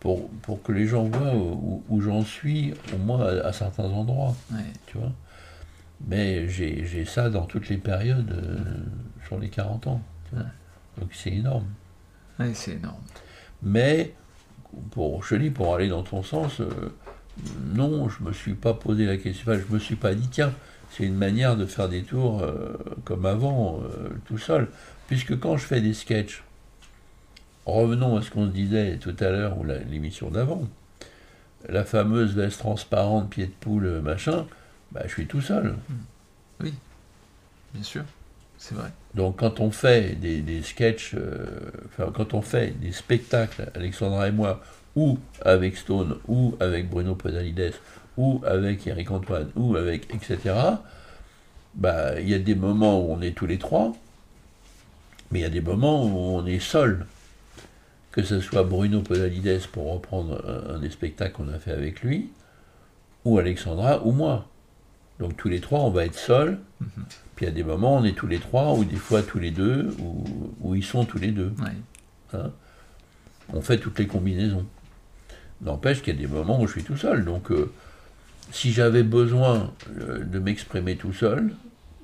pour, 0.00 0.30
pour 0.42 0.62
que 0.62 0.72
les 0.72 0.86
gens 0.86 1.04
voient 1.04 1.34
où, 1.34 1.82
où 1.88 2.00
j'en 2.00 2.24
suis, 2.24 2.72
au 2.94 2.98
moins 2.98 3.26
à, 3.26 3.48
à 3.48 3.52
certains 3.52 3.84
endroits. 3.84 4.34
Ouais. 4.52 4.58
Tu 4.86 4.98
vois 4.98 5.12
Mais 6.06 6.48
j'ai 6.48 7.04
ça 7.04 7.30
dans 7.30 7.44
toutes 7.44 7.68
les 7.68 7.78
périodes 7.78 8.30
euh, 8.32 8.58
sur 9.26 9.38
les 9.38 9.48
40 9.48 9.86
ans. 9.88 10.02
tu 10.28 10.36
vois. 10.36 10.46
Donc 10.98 11.10
c'est 11.12 11.32
énorme. 11.32 11.66
Ouais, 12.38 12.54
c'est 12.54 12.72
énorme. 12.72 13.02
Mais, 13.62 14.14
pour, 14.90 15.24
je 15.24 15.36
dis, 15.36 15.50
pour 15.50 15.74
aller 15.74 15.88
dans 15.88 16.02
ton 16.02 16.22
sens, 16.22 16.60
euh, 16.60 16.68
non, 17.74 18.08
je 18.08 18.22
me 18.22 18.32
suis 18.32 18.54
pas 18.54 18.74
posé 18.74 19.06
la 19.06 19.16
question. 19.16 19.44
Enfin, 19.50 19.60
je 19.66 19.72
me 19.72 19.78
suis 19.78 19.96
pas 19.96 20.14
dit, 20.14 20.28
tiens, 20.28 20.52
c'est 20.90 21.04
une 21.04 21.16
manière 21.16 21.56
de 21.56 21.66
faire 21.66 21.88
des 21.88 22.02
tours 22.02 22.42
euh, 22.42 22.76
comme 23.04 23.26
avant, 23.26 23.80
euh, 23.82 24.08
tout 24.26 24.38
seul. 24.38 24.68
Puisque 25.06 25.38
quand 25.38 25.56
je 25.56 25.64
fais 25.64 25.80
des 25.80 25.94
sketchs, 25.94 26.42
revenons 27.66 28.16
à 28.16 28.22
ce 28.22 28.30
qu'on 28.30 28.46
se 28.46 28.52
disait 28.52 28.98
tout 28.98 29.16
à 29.20 29.30
l'heure, 29.30 29.58
ou 29.58 29.64
l'émission 29.64 30.30
d'avant, 30.30 30.62
la 31.68 31.84
fameuse 31.84 32.34
veste 32.34 32.58
transparente, 32.58 33.30
pied 33.30 33.46
de 33.46 33.52
poule, 33.60 34.00
machin, 34.00 34.46
bah, 34.92 35.02
je 35.04 35.12
suis 35.12 35.26
tout 35.26 35.40
seul. 35.40 35.76
Bien 36.60 37.82
sûr, 37.82 38.04
c'est 38.58 38.74
vrai. 38.74 38.90
Donc 39.14 39.38
quand 39.38 39.60
on 39.60 39.70
fait 39.70 40.18
des, 40.20 40.40
des 40.40 40.62
sketchs, 40.62 41.14
euh, 41.14 41.70
quand 42.12 42.34
on 42.34 42.42
fait 42.42 42.78
des 42.78 42.92
spectacles, 42.92 43.70
Alexandra 43.74 44.28
et 44.28 44.32
moi, 44.32 44.60
ou 44.96 45.18
avec 45.42 45.76
Stone, 45.76 46.18
ou 46.26 46.56
avec 46.60 46.90
Bruno 46.90 47.14
Podalides, 47.14 47.74
ou 48.16 48.42
avec 48.44 48.86
Eric 48.86 49.10
Antoine, 49.10 49.50
ou 49.54 49.76
avec 49.76 50.12
etc., 50.12 50.54
bah, 51.74 52.20
il 52.20 52.28
y 52.28 52.34
a 52.34 52.38
des 52.38 52.56
moments 52.56 53.00
où 53.00 53.12
on 53.12 53.20
est 53.22 53.36
tous 53.36 53.46
les 53.46 53.58
trois, 53.58 53.94
mais 55.30 55.40
il 55.40 55.42
y 55.42 55.46
a 55.46 55.50
des 55.50 55.60
moments 55.60 56.04
où 56.04 56.36
on 56.36 56.44
est 56.46 56.58
seul. 56.58 57.06
Que 58.10 58.24
ce 58.24 58.40
soit 58.40 58.64
Bruno 58.64 59.02
Podalides 59.02 59.66
pour 59.68 59.92
reprendre 59.92 60.42
un 60.68 60.80
des 60.80 60.90
spectacles 60.90 61.34
qu'on 61.34 61.48
a 61.48 61.58
fait 61.58 61.70
avec 61.70 62.02
lui, 62.02 62.30
ou 63.24 63.38
Alexandra, 63.38 64.04
ou 64.04 64.10
moi. 64.10 64.48
Donc 65.18 65.36
tous 65.36 65.48
les 65.48 65.60
trois, 65.60 65.80
on 65.80 65.90
va 65.90 66.04
être 66.04 66.18
seuls. 66.18 66.58
Puis 67.34 67.44
il 67.44 67.48
y 67.48 67.52
a 67.52 67.54
des 67.54 67.64
moments, 67.64 67.96
on 67.96 68.04
est 68.04 68.16
tous 68.16 68.26
les 68.26 68.38
trois, 68.38 68.74
ou 68.74 68.84
des 68.84 68.96
fois 68.96 69.22
tous 69.22 69.38
les 69.38 69.50
deux, 69.50 69.94
ou, 70.00 70.54
ou 70.60 70.74
ils 70.74 70.84
sont 70.84 71.04
tous 71.04 71.18
les 71.18 71.32
deux. 71.32 71.52
Ouais. 72.32 72.40
On 73.52 73.62
fait 73.62 73.78
toutes 73.78 73.98
les 73.98 74.06
combinaisons. 74.06 74.66
N'empêche 75.60 76.02
qu'il 76.02 76.14
y 76.14 76.18
a 76.18 76.20
des 76.20 76.32
moments 76.32 76.60
où 76.60 76.66
je 76.66 76.72
suis 76.72 76.84
tout 76.84 76.96
seul. 76.96 77.24
Donc 77.24 77.50
euh, 77.50 77.72
si 78.52 78.72
j'avais 78.72 79.02
besoin 79.02 79.72
euh, 79.98 80.24
de 80.24 80.38
m'exprimer 80.38 80.96
tout 80.96 81.12
seul, 81.12 81.52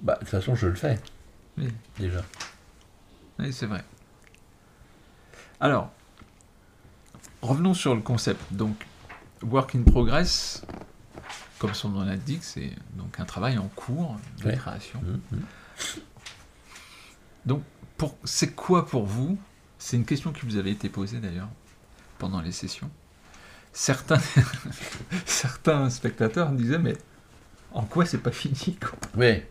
bah, 0.02 0.14
de 0.14 0.20
toute 0.20 0.28
façon 0.28 0.54
je 0.54 0.66
le 0.66 0.74
fais. 0.74 0.98
Oui. 1.58 1.68
Déjà. 1.98 2.22
Oui, 3.38 3.52
c'est 3.52 3.66
vrai. 3.66 3.84
Alors, 5.60 5.92
revenons 7.42 7.74
sur 7.74 7.94
le 7.94 8.00
concept. 8.00 8.40
Donc, 8.52 8.76
work 9.42 9.74
in 9.74 9.82
progress, 9.82 10.62
comme 11.58 11.74
son 11.74 11.88
nom 11.90 12.04
l'indique, 12.04 12.42
c'est 12.44 12.70
donc 12.96 13.18
un 13.20 13.24
travail 13.24 13.58
en 13.58 13.68
cours 13.68 14.16
de 14.42 14.48
Ouais. 14.48 14.56
création. 14.56 15.00
Mhm. 15.02 15.40
Donc, 17.46 17.62
pour, 17.96 18.16
c'est 18.24 18.54
quoi 18.54 18.86
pour 18.86 19.04
vous? 19.06 19.38
C'est 19.78 19.96
une 19.96 20.04
question 20.04 20.32
qui 20.32 20.46
vous 20.46 20.56
avait 20.56 20.70
été 20.72 20.88
posée 20.88 21.18
d'ailleurs 21.18 21.48
pendant 22.18 22.40
les 22.40 22.52
sessions. 22.52 22.90
Certains, 23.72 24.20
certains 25.26 25.90
spectateurs 25.90 26.50
disaient 26.52 26.78
mais 26.78 26.96
en 27.72 27.82
quoi 27.82 28.06
c'est 28.06 28.18
pas 28.18 28.30
fini 28.30 28.76
quoi? 28.80 28.98
Ouais. 29.16 29.48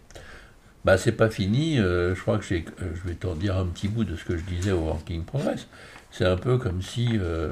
Bah 0.85 0.97
c'est 0.97 1.11
pas 1.13 1.29
fini. 1.29 1.79
euh, 1.79 2.15
je 2.15 2.21
crois 2.21 2.37
que 2.37 2.45
j'ai, 2.45 2.65
euh, 2.81 2.93
je 2.95 3.07
vais 3.07 3.15
t'en 3.15 3.35
dire 3.35 3.57
un 3.57 3.65
petit 3.67 3.87
bout 3.87 4.03
de 4.05 4.15
ce 4.15 4.23
que 4.25 4.37
je 4.37 4.43
disais 4.43 4.71
au 4.71 4.79
Working 4.81 5.23
Progress. 5.23 5.67
C'est 6.11 6.25
un 6.25 6.37
peu 6.37 6.57
comme 6.57 6.81
si 6.81 7.09
euh, 7.17 7.51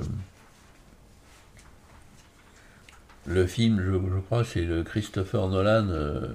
le 3.26 3.46
film, 3.48 3.80
je, 3.80 3.92
je 3.92 4.20
crois, 4.20 4.44
c'est 4.44 4.64
le 4.64 4.84
Christopher 4.84 5.48
Nolan 5.48 5.88
euh, 5.90 6.28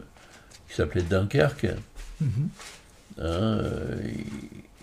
qui 0.69 0.75
s'appelait 0.75 1.03
Dunkerque. 1.03 1.67
Hein, 2.23 2.29
euh, 3.19 4.01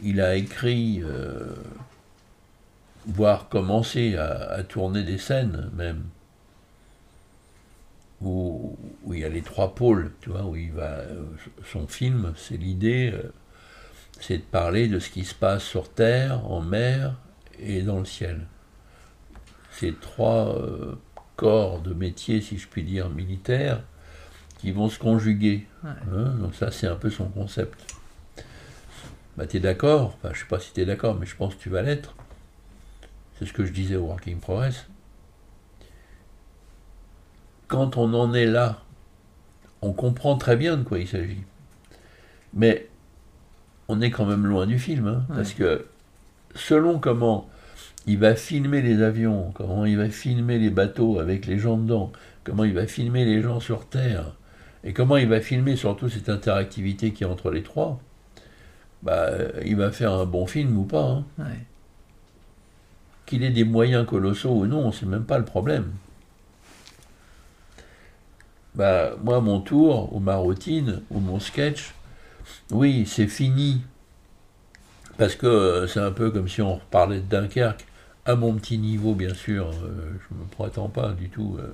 il, 0.01 0.10
il 0.12 0.22
a 0.22 0.36
écrit, 0.36 1.01
euh, 1.03 1.53
voire 3.05 3.48
commencé 3.50 4.17
à, 4.17 4.50
à 4.51 4.63
tourner 4.63 5.03
des 5.03 5.17
scènes 5.17 5.69
même, 5.75 6.03
où, 8.22 8.77
où 9.03 9.13
il 9.13 9.22
y 9.22 9.25
a 9.25 9.29
les 9.29 9.41
trois 9.41 9.75
pôles, 9.75 10.12
tu 10.22 10.29
vois, 10.29 10.43
où 10.43 10.55
il 10.55 10.72
va. 10.72 11.01
Son 11.72 11.88
film, 11.88 12.33
c'est 12.38 12.57
l'idée, 12.57 13.13
c'est 14.19 14.38
de 14.38 14.43
parler 14.43 14.88
de 14.88 15.00
ce 15.00 15.10
qui 15.10 15.25
se 15.25 15.36
passe 15.36 15.63
sur 15.63 15.89
Terre, 15.89 16.45
en 16.50 16.62
mer 16.62 17.15
et 17.60 17.81
dans 17.81 18.00
le 18.00 18.05
ciel. 18.05 18.41
Ces 19.72 19.93
trois 19.93 20.55
euh, 20.57 20.95
corps 21.35 21.81
de 21.81 21.93
métier, 21.93 22.41
si 22.41 22.57
je 22.57 22.67
puis 22.67 22.83
dire, 22.83 23.09
militaires, 23.09 23.81
qui 24.59 24.71
vont 24.71 24.89
se 24.89 24.99
conjuguer. 24.99 25.67
Ouais. 25.83 25.89
Hein, 26.13 26.25
donc 26.39 26.55
ça, 26.55 26.71
c'est 26.71 26.87
un 26.87 26.95
peu 26.95 27.09
son 27.09 27.25
concept. 27.25 27.95
Bah, 29.37 29.47
t'es 29.47 29.59
d'accord? 29.59 30.15
Enfin, 30.21 30.33
Je 30.33 30.39
sais 30.41 30.45
pas 30.47 30.59
si 30.59 30.71
t'es 30.73 30.85
d'accord, 30.85 31.15
mais 31.15 31.25
je 31.25 31.35
pense 31.35 31.55
que 31.55 31.59
tu 31.61 31.69
vas 31.69 31.81
l'être. 31.81 32.13
C'est 33.39 33.45
ce 33.45 33.53
que 33.53 33.65
je 33.65 33.71
disais 33.73 33.95
au 33.95 34.03
Working 34.05 34.39
Progress. 34.39 34.85
Quand 37.67 37.97
on 37.97 38.13
en 38.13 38.33
est 38.33 38.45
là, 38.45 38.81
on 39.81 39.91
comprend 39.93 40.37
très 40.37 40.55
bien 40.55 40.77
de 40.77 40.83
quoi 40.83 40.99
il 40.99 41.07
s'agit. 41.07 41.41
Mais 42.53 42.87
on 43.87 43.99
est 44.01 44.11
quand 44.11 44.25
même 44.25 44.45
loin 44.45 44.67
du 44.67 44.77
film, 44.79 45.07
hein, 45.07 45.25
Ouais. 45.29 45.35
parce 45.37 45.53
que 45.53 45.87
selon 46.55 46.99
comment 46.99 47.49
il 48.05 48.17
va 48.19 48.36
filmer 48.36 48.81
les 48.81 49.01
avions, 49.01 49.51
comment 49.53 49.86
il 49.86 49.98
va 49.98 50.10
filmer 50.10 50.60
les 50.60 50.69
bateaux 50.69 51.19
avec 51.19 51.45
les 51.45 51.57
gens 51.60 51.77
dedans, 51.77 52.12
comment 52.43 52.63
il 52.63 52.74
va 52.74 52.88
filmer 52.88 53.25
les 53.25 53.41
gens 53.41 53.60
sur 53.60 53.86
Terre, 53.88 54.36
et 54.83 54.93
comment 54.93 55.17
il 55.17 55.27
va 55.29 55.39
filmer 55.39 55.75
surtout 55.75 56.10
cette 56.10 56.29
interactivité 56.29 57.12
qui 57.13 57.24
est 57.24 57.27
entre 57.27 57.50
les 57.51 57.63
trois, 57.63 58.00
bah, 59.01 59.29
il 59.65 59.75
va 59.75 59.91
faire 59.91 60.13
un 60.13 60.25
bon 60.25 60.45
film 60.45 60.77
ou 60.77 60.83
pas. 60.83 61.03
hein. 61.03 61.25
Ouais. 61.38 61.60
Qu'il 63.25 63.43
ait 63.43 63.51
des 63.51 63.63
moyens 63.63 64.05
colossaux 64.05 64.51
ou 64.51 64.65
non, 64.65 64.91
c'est 64.91 65.05
même 65.05 65.24
pas 65.24 65.38
le 65.38 65.45
problème. 65.45 65.91
Bah, 68.75 69.12
moi, 69.24 69.39
mon 69.39 69.62
tour, 69.62 70.13
ou 70.13 70.19
ma 70.19 70.36
routine, 70.36 71.01
ou 71.10 71.19
mon 71.19 71.39
sketch, 71.39 71.93
oui, 72.72 73.05
c'est 73.05 73.27
fini. 73.27 73.81
Parce 75.17 75.36
que 75.36 75.45
euh, 75.45 75.88
c'est 75.88 76.00
un 76.00 76.12
peu 76.12 76.31
comme 76.31 76.50
si 76.50 76.62
on 76.62 76.75
reparlait 76.75 77.19
de 77.19 77.25
Dunkerque, 77.25 77.86
à 78.25 78.35
mon 78.35 78.53
petit 78.55 78.77
niveau, 78.77 79.13
bien 79.15 79.33
sûr. 79.33 79.69
euh, 79.69 80.13
je 80.29 80.35
me 80.35 80.45
prétends 80.45 80.89
pas 80.89 81.11
du 81.13 81.29
tout 81.29 81.57
euh, 81.59 81.73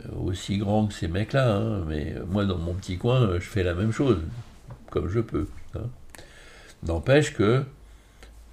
euh, 0.00 0.16
aussi 0.24 0.58
grand 0.58 0.86
que 0.86 0.94
ces 0.94 1.08
mecs-là, 1.08 1.56
hein, 1.56 1.84
mais 1.86 2.14
moi, 2.28 2.44
dans 2.44 2.58
mon 2.58 2.74
petit 2.74 2.98
coin, 2.98 3.34
je 3.34 3.40
fais 3.46 3.62
la 3.62 3.74
même 3.74 3.92
chose, 3.92 4.18
comme 4.90 5.08
je 5.08 5.20
peux. 5.20 5.48
hein. 5.74 5.88
N'empêche 6.84 7.34
que 7.34 7.64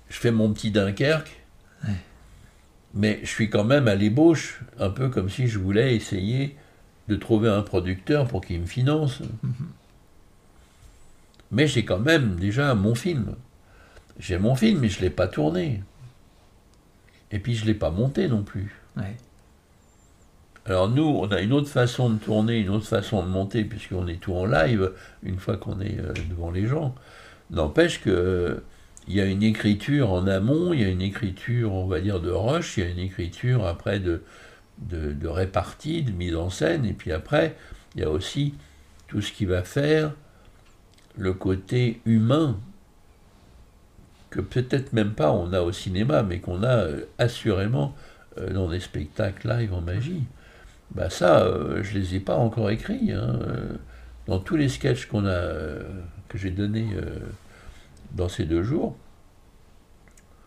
je 0.09 0.17
fais 0.19 0.31
mon 0.31 0.51
petit 0.53 0.71
Dunkerque, 0.71 1.41
mais 2.93 3.19
je 3.23 3.27
suis 3.27 3.49
quand 3.49 3.63
même 3.65 3.87
à 3.87 3.95
l'ébauche, 3.95 4.61
un 4.79 4.89
peu 4.89 5.09
comme 5.09 5.29
si 5.29 5.47
je 5.47 5.59
voulais 5.59 5.95
essayer 5.95 6.55
de 7.07 7.15
trouver 7.15 7.49
un 7.49 7.61
producteur 7.61 8.27
pour 8.27 8.41
qu'il 8.43 8.61
me 8.61 8.65
finance. 8.65 9.21
Mais 11.51 11.67
j'ai 11.67 11.85
quand 11.85 11.99
même 11.99 12.37
déjà 12.37 12.73
mon 12.73 12.95
film. 12.95 13.35
J'ai 14.17 14.37
mon 14.39 14.55
film, 14.55 14.79
mais 14.79 14.89
je 14.89 14.97
ne 14.99 15.03
l'ai 15.03 15.09
pas 15.11 15.27
tourné. 15.27 15.83
Et 17.35 17.39
puis 17.39 17.53
je 17.53 17.63
ne 17.63 17.67
l'ai 17.67 17.73
pas 17.73 17.91
monté 17.91 18.29
non 18.29 18.43
plus. 18.43 18.73
Ouais. 18.95 19.17
Alors 20.65 20.89
nous, 20.89 21.03
on 21.03 21.27
a 21.31 21.41
une 21.41 21.51
autre 21.51 21.67
façon 21.67 22.09
de 22.09 22.17
tourner, 22.17 22.59
une 22.59 22.69
autre 22.69 22.87
façon 22.87 23.21
de 23.21 23.27
monter, 23.27 23.65
puisqu'on 23.65 24.07
est 24.07 24.21
tout 24.21 24.33
en 24.33 24.45
live, 24.45 24.93
une 25.21 25.37
fois 25.37 25.57
qu'on 25.57 25.81
est 25.81 25.99
euh, 25.99 26.13
devant 26.29 26.49
les 26.49 26.65
gens. 26.65 26.95
N'empêche 27.51 28.01
que 28.01 28.09
euh, 28.09 28.63
il 29.09 29.15
y 29.15 29.21
a 29.21 29.25
une 29.25 29.43
écriture 29.43 30.13
en 30.13 30.27
amont, 30.27 30.71
il 30.71 30.79
y 30.79 30.85
a 30.85 30.87
une 30.87 31.01
écriture, 31.01 31.73
on 31.73 31.87
va 31.87 31.99
dire, 31.99 32.21
de 32.21 32.31
rush, 32.31 32.77
il 32.77 32.85
y 32.85 32.87
a 32.87 32.89
une 32.89 32.99
écriture 32.99 33.65
après 33.67 33.99
de, 33.99 34.23
de, 34.79 35.11
de 35.11 35.27
répartie, 35.27 36.03
de 36.03 36.11
mise 36.11 36.37
en 36.37 36.49
scène, 36.49 36.85
et 36.85 36.93
puis 36.93 37.11
après, 37.11 37.57
il 37.93 38.01
y 38.01 38.03
a 38.05 38.09
aussi 38.09 38.53
tout 39.09 39.21
ce 39.21 39.33
qui 39.33 39.43
va 39.43 39.63
faire 39.63 40.13
le 41.17 41.33
côté 41.33 41.99
humain, 42.05 42.57
que 44.35 44.41
peut-être 44.41 44.91
même 44.91 45.13
pas 45.13 45.31
on 45.31 45.53
a 45.53 45.61
au 45.61 45.71
cinéma, 45.71 46.21
mais 46.21 46.39
qu'on 46.39 46.61
a 46.61 46.75
euh, 46.75 47.05
assurément 47.17 47.95
euh, 48.37 48.51
dans 48.51 48.67
des 48.67 48.81
spectacles 48.81 49.47
live 49.47 49.73
en 49.73 49.79
magie. 49.79 50.23
Bah 50.93 51.09
ça, 51.09 51.43
euh, 51.43 51.81
je 51.83 51.97
les 51.97 52.15
ai 52.15 52.19
pas 52.19 52.35
encore 52.35 52.69
écrits. 52.69 53.13
hein, 53.13 53.39
Dans 54.27 54.39
tous 54.39 54.57
les 54.57 54.67
sketchs 54.67 55.05
qu'on 55.05 55.25
a, 55.25 55.39
que 56.27 56.37
j'ai 56.37 56.51
donnés 56.51 56.89
dans 58.13 58.27
ces 58.27 58.43
deux 58.43 58.61
jours, 58.63 58.97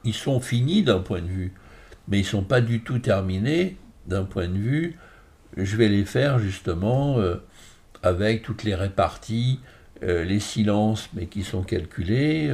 ils 0.05 0.15
sont 0.15 0.39
finis 0.39 0.83
d'un 0.83 1.01
point 1.01 1.23
de 1.23 1.27
vue, 1.27 1.55
mais 2.09 2.19
ils 2.21 2.25
sont 2.27 2.43
pas 2.43 2.61
du 2.61 2.83
tout 2.83 2.99
terminés 2.99 3.77
d'un 4.07 4.25
point 4.25 4.49
de 4.49 4.59
vue. 4.59 4.99
Je 5.57 5.77
vais 5.77 5.89
les 5.89 6.05
faire 6.05 6.39
justement 6.39 7.19
avec 8.03 8.43
toutes 8.43 8.65
les 8.65 8.75
réparties 8.75 9.61
les 10.03 10.41
silences, 10.41 11.09
mais 11.15 11.27
qui 11.27 11.43
sont 11.43 11.63
calculés, 11.63 12.51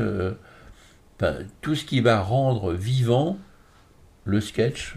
tout 1.61 1.75
ce 1.75 1.85
qui 1.85 2.01
va 2.01 2.21
rendre 2.21 2.73
vivant 2.73 3.39
le 4.25 4.41
sketch 4.41 4.97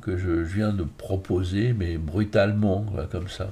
que 0.00 0.16
je, 0.16 0.30
viens 0.30 0.72
de 0.72 0.84
proposer, 0.84 1.72
mais 1.72 1.96
brutalement, 1.96 2.86
comme 3.10 3.28
ça. 3.28 3.48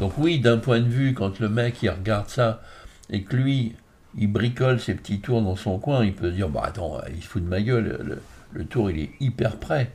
Donc 0.00 0.14
oui, 0.18 0.40
d'un 0.40 0.58
point 0.58 0.80
de 0.80 0.88
vue, 0.88 1.14
quand 1.14 1.38
le 1.38 1.48
mec 1.48 1.82
il 1.82 1.90
regarde 1.90 2.28
ça 2.28 2.62
et 3.10 3.22
que 3.22 3.36
lui, 3.36 3.76
il 4.18 4.32
bricole 4.32 4.80
ses 4.80 4.94
petits 4.94 5.20
tours 5.20 5.42
dans 5.42 5.56
son 5.56 5.78
coin, 5.78 6.04
il 6.04 6.14
peut 6.14 6.30
se 6.30 6.34
dire, 6.34 6.48
bah 6.48 6.62
attends, 6.64 7.00
il 7.14 7.22
se 7.22 7.28
fout 7.28 7.44
de 7.44 7.48
ma 7.48 7.60
gueule, 7.60 8.20
le 8.52 8.64
tour 8.64 8.90
il 8.90 8.98
est 8.98 9.10
hyper 9.20 9.58
prêt. 9.58 9.92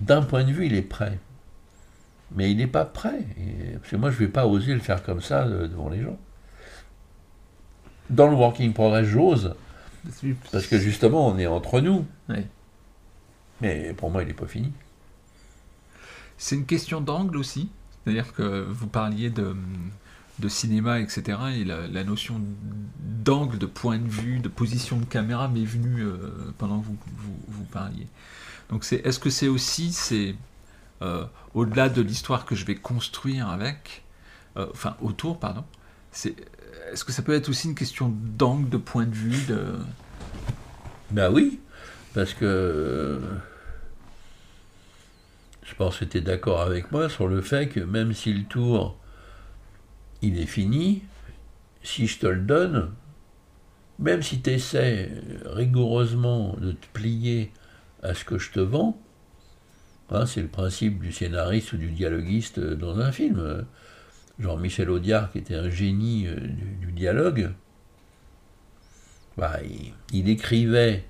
D'un 0.00 0.22
point 0.22 0.44
de 0.44 0.52
vue, 0.52 0.66
il 0.66 0.74
est 0.74 0.82
prêt. 0.82 1.18
Mais 2.34 2.50
il 2.50 2.56
n'est 2.56 2.66
pas 2.66 2.84
prêt. 2.84 3.24
parce 3.78 3.90
que 3.90 3.96
moi, 3.96 4.10
je 4.10 4.16
ne 4.16 4.26
vais 4.26 4.32
pas 4.32 4.46
oser 4.46 4.74
le 4.74 4.80
faire 4.80 5.02
comme 5.02 5.20
ça 5.20 5.44
euh, 5.44 5.68
devant 5.68 5.88
les 5.88 6.02
gens. 6.02 6.18
Dans 8.10 8.28
le 8.28 8.36
Working 8.36 8.72
Progress, 8.72 9.06
j'ose. 9.06 9.54
Parce 10.52 10.66
que 10.66 10.78
justement, 10.78 11.26
on 11.26 11.38
est 11.38 11.46
entre 11.46 11.80
nous. 11.80 12.06
Mais 13.60 13.94
pour 13.94 14.10
moi, 14.10 14.22
il 14.22 14.28
n'est 14.28 14.34
pas 14.34 14.46
fini. 14.46 14.72
C'est 16.38 16.56
une 16.56 16.66
question 16.66 17.00
d'angle 17.00 17.36
aussi. 17.36 17.70
C'est-à-dire 18.04 18.32
que 18.34 18.64
vous 18.70 18.86
parliez 18.86 19.30
de, 19.30 19.56
de 20.38 20.48
cinéma, 20.48 21.00
etc. 21.00 21.38
Et 21.54 21.64
la, 21.64 22.04
notion 22.04 22.40
d'angle, 23.00 23.58
de 23.58 23.66
point 23.66 23.98
de 23.98 24.08
vue, 24.08 24.38
de 24.38 24.48
position 24.48 24.98
de 24.98 25.04
caméra 25.04 25.48
m'est 25.48 25.64
venue 25.64 26.02
euh, 26.02 26.18
pendant 26.58 26.80
que 26.80 26.86
vous, 26.86 26.96
vous, 27.48 27.64
parliez. 27.64 28.06
Donc 28.70 28.84
c'est, 28.84 28.96
est-ce 29.06 29.18
que 29.18 29.30
c'est 29.30 29.48
aussi, 29.48 29.92
c'est 29.92 30.34
euh, 31.02 31.24
au-delà 31.54 31.88
de 31.88 32.02
l'histoire 32.02 32.44
que 32.44 32.54
je 32.54 32.64
vais 32.64 32.74
construire 32.74 33.48
avec, 33.48 34.04
euh, 34.56 34.66
enfin 34.72 34.96
autour, 35.00 35.40
pardon, 35.40 35.64
c'est, 36.16 36.34
est-ce 36.90 37.04
que 37.04 37.12
ça 37.12 37.22
peut 37.22 37.34
être 37.34 37.50
aussi 37.50 37.68
une 37.68 37.74
question 37.74 38.08
d'angle, 38.38 38.70
de 38.70 38.78
point 38.78 39.04
de 39.04 39.14
vue 39.14 39.44
de... 39.46 39.74
Ben 41.10 41.30
oui, 41.30 41.60
parce 42.14 42.32
que 42.32 43.20
je 45.62 45.74
pense 45.74 45.98
que 45.98 46.06
tu 46.06 46.18
es 46.18 46.20
d'accord 46.22 46.62
avec 46.62 46.90
moi 46.90 47.10
sur 47.10 47.28
le 47.28 47.42
fait 47.42 47.68
que 47.68 47.80
même 47.80 48.14
si 48.14 48.32
le 48.32 48.44
tour 48.44 48.98
il 50.22 50.40
est 50.40 50.46
fini, 50.46 51.02
si 51.82 52.06
je 52.06 52.18
te 52.18 52.26
le 52.26 52.40
donne, 52.40 52.92
même 53.98 54.22
si 54.22 54.40
tu 54.40 54.50
essaies 54.50 55.12
rigoureusement 55.44 56.56
de 56.58 56.72
te 56.72 56.86
plier 56.94 57.52
à 58.02 58.14
ce 58.14 58.24
que 58.24 58.38
je 58.38 58.52
te 58.52 58.60
vends, 58.60 58.98
hein, 60.10 60.24
c'est 60.24 60.40
le 60.40 60.48
principe 60.48 60.98
du 60.98 61.12
scénariste 61.12 61.74
ou 61.74 61.76
du 61.76 61.90
dialoguiste 61.90 62.58
dans 62.58 63.00
un 63.00 63.12
film. 63.12 63.66
Jean-Michel 64.38 64.90
Audiard, 64.90 65.32
qui 65.32 65.38
était 65.38 65.54
un 65.54 65.70
génie 65.70 66.26
euh, 66.26 66.36
du, 66.80 66.92
dialogue, 66.92 67.52
bah, 69.36 69.58
il, 70.12 70.28
écrivait 70.28 71.04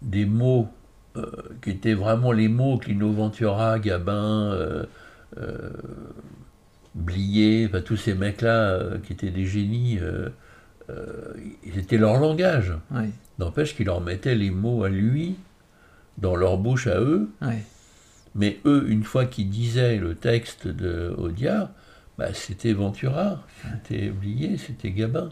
des 0.00 0.26
mots 0.26 0.68
euh, 1.16 1.26
qui 1.62 1.70
étaient 1.70 1.94
vraiment 1.94 2.32
les 2.32 2.48
mots 2.48 2.78
qu'Ino 2.78 3.12
Ventura, 3.12 3.78
Gabin, 3.78 4.52
euh, 4.52 4.86
Blier, 6.94 7.66
enfin, 7.68 7.80
tous 7.80 7.96
ces 7.96 8.14
mecs-là 8.14 8.98
qui 9.04 9.12
étaient 9.12 9.30
des 9.30 9.46
génies, 9.46 9.98
c'était 11.72 11.96
leur 11.96 12.20
langage. 12.20 12.74
N'empêche 13.38 13.74
qu'il 13.74 13.86
leur 13.86 14.02
mettait 14.02 14.34
les 14.34 14.50
mots 14.50 14.84
à 14.84 14.90
lui 14.90 15.36
dans 16.18 16.36
leur 16.36 16.58
bouche 16.58 16.86
à 16.86 17.00
eux. 17.00 17.30
Mais 18.34 18.60
eux, 18.66 18.84
une 18.88 19.04
fois 19.04 19.24
qu'ils 19.24 19.48
disaient 19.48 19.96
le 19.96 20.14
texte 20.14 20.68
de 20.68 21.14
Audiard, 21.16 21.70
bah, 22.18 22.34
c'était 22.34 22.72
Ventura, 22.72 23.42
c'était 23.62 24.10
Blier, 24.10 24.58
c'était 24.58 24.90
Gabin. 24.90 25.30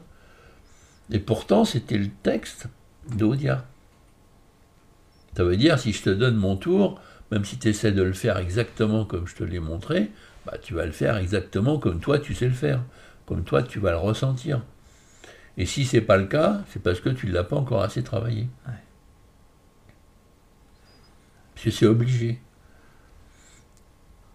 Et 1.11 1.19
pourtant, 1.19 1.65
c'était 1.65 1.99
le 1.99 2.09
texte 2.23 2.69
d'Audiard. 3.09 3.65
Ça 5.37 5.45
veut 5.45 5.57
dire, 5.57 5.79
si 5.79 5.93
je 5.93 6.03
te 6.03 6.11
donne 6.11 6.37
mon 6.37 6.57
tour, 6.57 7.01
même 7.31 7.45
si 7.45 7.59
tu 7.59 7.69
essaies 7.69 7.93
de 7.93 8.03
le 8.03 8.13
faire 8.13 8.39
exactement 8.39 9.05
comme 9.05 9.27
je 9.27 9.35
te 9.35 9.45
l'ai 9.45 9.61
montré, 9.61 10.11
bah, 10.47 10.59
tu 10.61 10.75
vas 10.75 10.87
le 10.87 10.93
faire 10.93 11.17
exactement 11.17 11.79
comme 11.79 12.01
toi 12.01 12.19
tu 12.19 12.35
sais 12.35 12.47
le 12.47 12.55
faire, 12.55 12.83
comme 13.27 13.45
toi 13.45 13.63
tu 13.63 13.79
vas 13.79 13.93
le 13.93 13.99
ressentir. 13.99 14.63
Et 15.57 15.67
si 15.67 15.85
c'est 15.85 16.01
pas 16.01 16.17
le 16.17 16.27
cas, 16.27 16.63
c'est 16.69 16.83
parce 16.83 17.01
que 17.01 17.11
tu 17.11 17.27
ne 17.27 17.33
l'as 17.33 17.45
pas 17.45 17.57
encore 17.57 17.83
assez 17.83 18.03
travaillé. 18.03 18.49
Parce 21.55 21.65
que 21.65 21.71
c'est 21.71 21.87
obligé. 21.87 22.41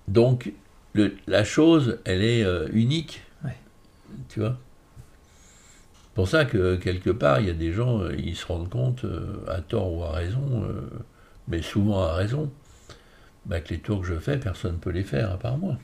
Donc, 0.08 0.53
la 1.27 1.43
chose, 1.43 1.99
elle 2.05 2.23
est 2.23 2.43
euh, 2.43 2.67
unique. 2.73 3.21
Tu 4.29 4.39
vois? 4.39 4.58
Pour 6.13 6.29
ça 6.29 6.45
que 6.45 6.77
quelque 6.77 7.10
part, 7.10 7.41
il 7.41 7.47
y 7.47 7.49
a 7.49 7.53
des 7.53 7.73
gens, 7.73 8.01
euh, 8.01 8.15
ils 8.17 8.36
se 8.36 8.45
rendent 8.45 8.69
compte, 8.69 9.03
euh, 9.03 9.43
à 9.47 9.60
tort 9.60 9.93
ou 9.93 10.03
à 10.03 10.12
raison, 10.12 10.67
mais 11.47 11.62
souvent 11.62 12.03
à 12.03 12.13
raison, 12.13 12.49
bah, 13.45 13.60
que 13.60 13.73
les 13.73 13.79
tours 13.79 14.01
que 14.01 14.08
je 14.08 14.15
fais, 14.15 14.38
personne 14.38 14.73
ne 14.73 14.77
peut 14.77 14.91
les 14.91 15.03
faire 15.03 15.31
à 15.31 15.38
part 15.38 15.58
moi 15.58 15.77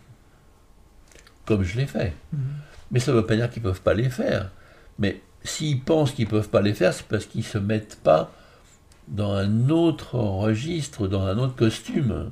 comme 1.45 1.63
je 1.63 1.77
l'ai 1.77 1.85
fait. 1.85 2.13
Mhm. 2.33 2.39
Mais 2.91 2.99
ça 2.99 3.11
ne 3.11 3.17
veut 3.17 3.25
pas 3.25 3.35
dire 3.35 3.49
qu'ils 3.49 3.63
ne 3.63 3.67
peuvent 3.67 3.81
pas 3.81 3.93
les 3.93 4.09
faire. 4.09 4.51
Mais 4.99 5.21
s'ils 5.43 5.81
pensent 5.81 6.11
qu'ils 6.11 6.25
ne 6.25 6.29
peuvent 6.29 6.49
pas 6.49 6.61
les 6.61 6.73
faire, 6.73 6.93
c'est 6.93 7.05
parce 7.05 7.25
qu'ils 7.25 7.41
ne 7.41 7.45
se 7.45 7.57
mettent 7.57 7.99
pas 8.03 8.31
dans 9.07 9.33
un 9.33 9.69
autre 9.69 10.15
registre, 10.15 11.07
dans 11.07 11.23
un 11.23 11.37
autre 11.37 11.55
costume. 11.55 12.31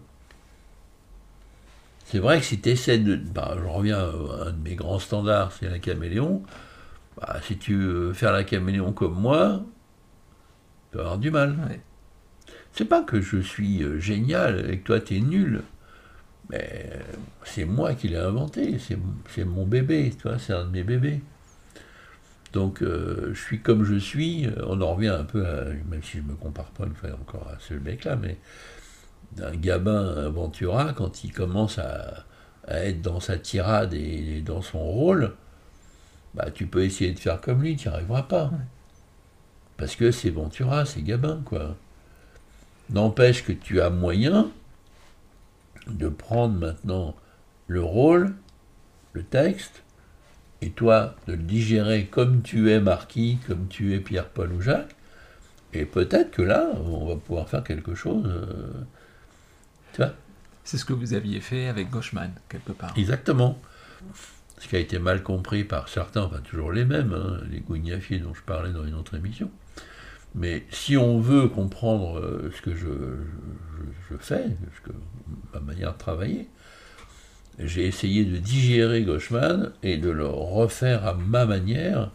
C'est 2.12 2.18
vrai 2.18 2.40
que 2.40 2.46
si 2.46 2.60
tu 2.60 2.70
essaies 2.70 2.98
de... 2.98 3.18
Bah, 3.18 3.56
je 3.56 3.68
reviens 3.68 4.00
à 4.00 4.48
un 4.48 4.52
de 4.52 4.58
mes 4.64 4.74
grands 4.74 4.98
standards, 4.98 5.52
c'est 5.52 5.70
la 5.70 5.78
caméléon. 5.78 6.42
Bah, 7.18 7.40
si 7.44 7.56
tu 7.60 7.76
veux 7.76 8.14
faire 8.14 8.32
la 8.32 8.44
caméléon 8.44 8.94
comme 8.94 9.14
moi, 9.14 9.62
tu 10.90 10.98
vas 10.98 11.04
avoir 11.04 11.20
du 11.20 11.30
mal. 11.30 11.56
C'est 12.74 12.86
pas 12.86 13.04
que 13.04 13.22
je 13.22 13.38
suis 13.38 13.84
euh, 13.84 14.00
génial 14.00 14.72
et 14.72 14.80
que 14.80 14.86
toi 14.86 15.00
tu 15.00 15.18
es 15.18 15.20
nul. 15.20 15.62
Mais 16.50 16.90
c'est 17.44 17.66
moi 17.66 17.94
qui 17.94 18.08
l'ai 18.08 18.18
inventé, 18.18 18.78
c'est 18.80 19.46
mon 19.46 19.68
bébé, 19.68 20.12
c'est 20.40 20.54
un 20.54 20.66
de 20.66 20.72
mes 20.72 20.84
bébés. 20.84 21.22
Donc 22.54 22.82
euh, 22.82 23.30
je 23.36 23.40
suis 23.40 23.62
comme 23.62 23.84
je 23.84 23.96
suis, 23.96 24.48
on 24.66 24.82
en 24.82 24.96
revient 24.96 25.10
un 25.10 25.26
peu, 25.26 25.46
à, 25.46 25.66
même 25.66 26.02
si 26.02 26.18
je 26.18 26.24
ne 26.24 26.30
me 26.30 26.34
compare 26.34 26.72
pas 26.72 26.86
une 26.88 26.96
fois 26.96 27.12
encore 27.12 27.48
à 27.50 27.60
ce 27.60 27.76
mec-là, 27.76 28.16
mais 28.16 28.38
un 29.42 29.56
Gabin 29.56 30.30
Ventura, 30.30 30.94
quand 30.94 31.24
il 31.24 31.32
commence 31.32 31.80
à, 31.80 32.26
être 32.68 33.02
dans 33.02 33.20
sa 33.20 33.38
tirade 33.38 33.94
et, 33.94 34.42
dans 34.42 34.62
son 34.62 34.80
rôle, 34.80 35.34
bah, 36.36 36.52
tu 36.52 36.68
peux 36.68 36.84
essayer 36.84 37.12
de 37.12 37.20
faire 37.20 37.42
comme 37.42 37.62
lui, 37.62 37.76
tu 37.76 37.88
n'y 37.88 37.94
arriveras 37.94 38.24
pas. 38.24 38.52
Parce 39.78 39.96
que 39.96 40.12
c'est 40.12 40.30
Ventura, 40.30 40.86
c'est 40.86 41.02
Gabin, 41.02 41.42
quoi. 41.46 41.76
N'empêche 42.90 43.44
que 43.44 43.54
tu 43.54 43.82
as 43.82 43.90
moyen 43.90 44.52
de 45.88 46.10
prendre 46.10 46.56
maintenant 46.56 47.16
le 47.68 47.84
rôle, 47.84 48.36
le 49.14 49.24
texte, 49.24 49.84
et 50.62 50.72
toi 50.72 51.16
de 51.28 51.34
le 51.34 51.44
digérer 51.44 52.06
comme 52.06 52.42
tu 52.42 52.72
es 52.72 52.80
Marquis, 52.80 53.40
comme 53.48 53.68
tu 53.68 53.94
es 53.94 54.00
Pierre-Paul 54.00 54.52
ou 54.54 54.62
Jacques, 54.62 54.96
et 55.74 55.86
peut-être 55.86 56.32
que 56.32 56.42
là, 56.42 56.72
on 56.84 57.06
va 57.06 57.16
pouvoir 57.16 57.48
faire 57.48 57.64
quelque 57.64 57.94
chose. 57.94 58.24
Euh, 58.26 58.72
tu 60.00 60.06
vois 60.06 60.16
C'est 60.64 60.78
ce 60.78 60.86
que 60.86 60.94
vous 60.94 61.14
aviez 61.14 61.42
fait 61.42 61.68
avec 61.68 61.90
Gauchman, 61.90 62.32
quelque 62.48 62.72
part. 62.72 62.94
Exactement. 62.98 63.60
Ce 64.60 64.68
qui 64.68 64.76
a 64.76 64.80
été 64.80 65.00
mal 65.00 65.24
compris 65.24 65.64
par 65.64 65.90
certains, 65.90 66.24
enfin 66.24 66.42
toujours 66.42 66.72
les 66.72 66.86
mêmes, 66.86 67.14
hein, 67.14 67.42
les 67.50 67.60
gougnafiers 67.60 68.20
dont 68.20 68.34
je 68.34 68.42
parlais 68.42 68.72
dans 68.72 68.86
une 68.86 68.96
autre 68.96 69.16
émission. 69.16 69.52
Mais 70.36 70.66
si 70.70 70.96
on 70.96 71.20
veut 71.20 71.48
comprendre 71.48 72.20
euh, 72.20 72.52
ce 72.56 72.62
que 72.62 72.76
je, 72.76 72.88
je, 74.10 74.18
fais, 74.18 74.46
ce 74.46 74.90
que, 74.90 74.96
ma 75.54 75.60
manière 75.60 75.94
de 75.94 75.98
travailler, 75.98 76.48
j'ai 77.58 77.88
essayé 77.88 78.24
de 78.24 78.38
digérer 78.38 79.04
Gauchman 79.04 79.72
et 79.82 79.98
de 79.98 80.10
le 80.10 80.28
refaire 80.28 81.06
à 81.08 81.14
ma 81.14 81.46
manière. 81.46 82.12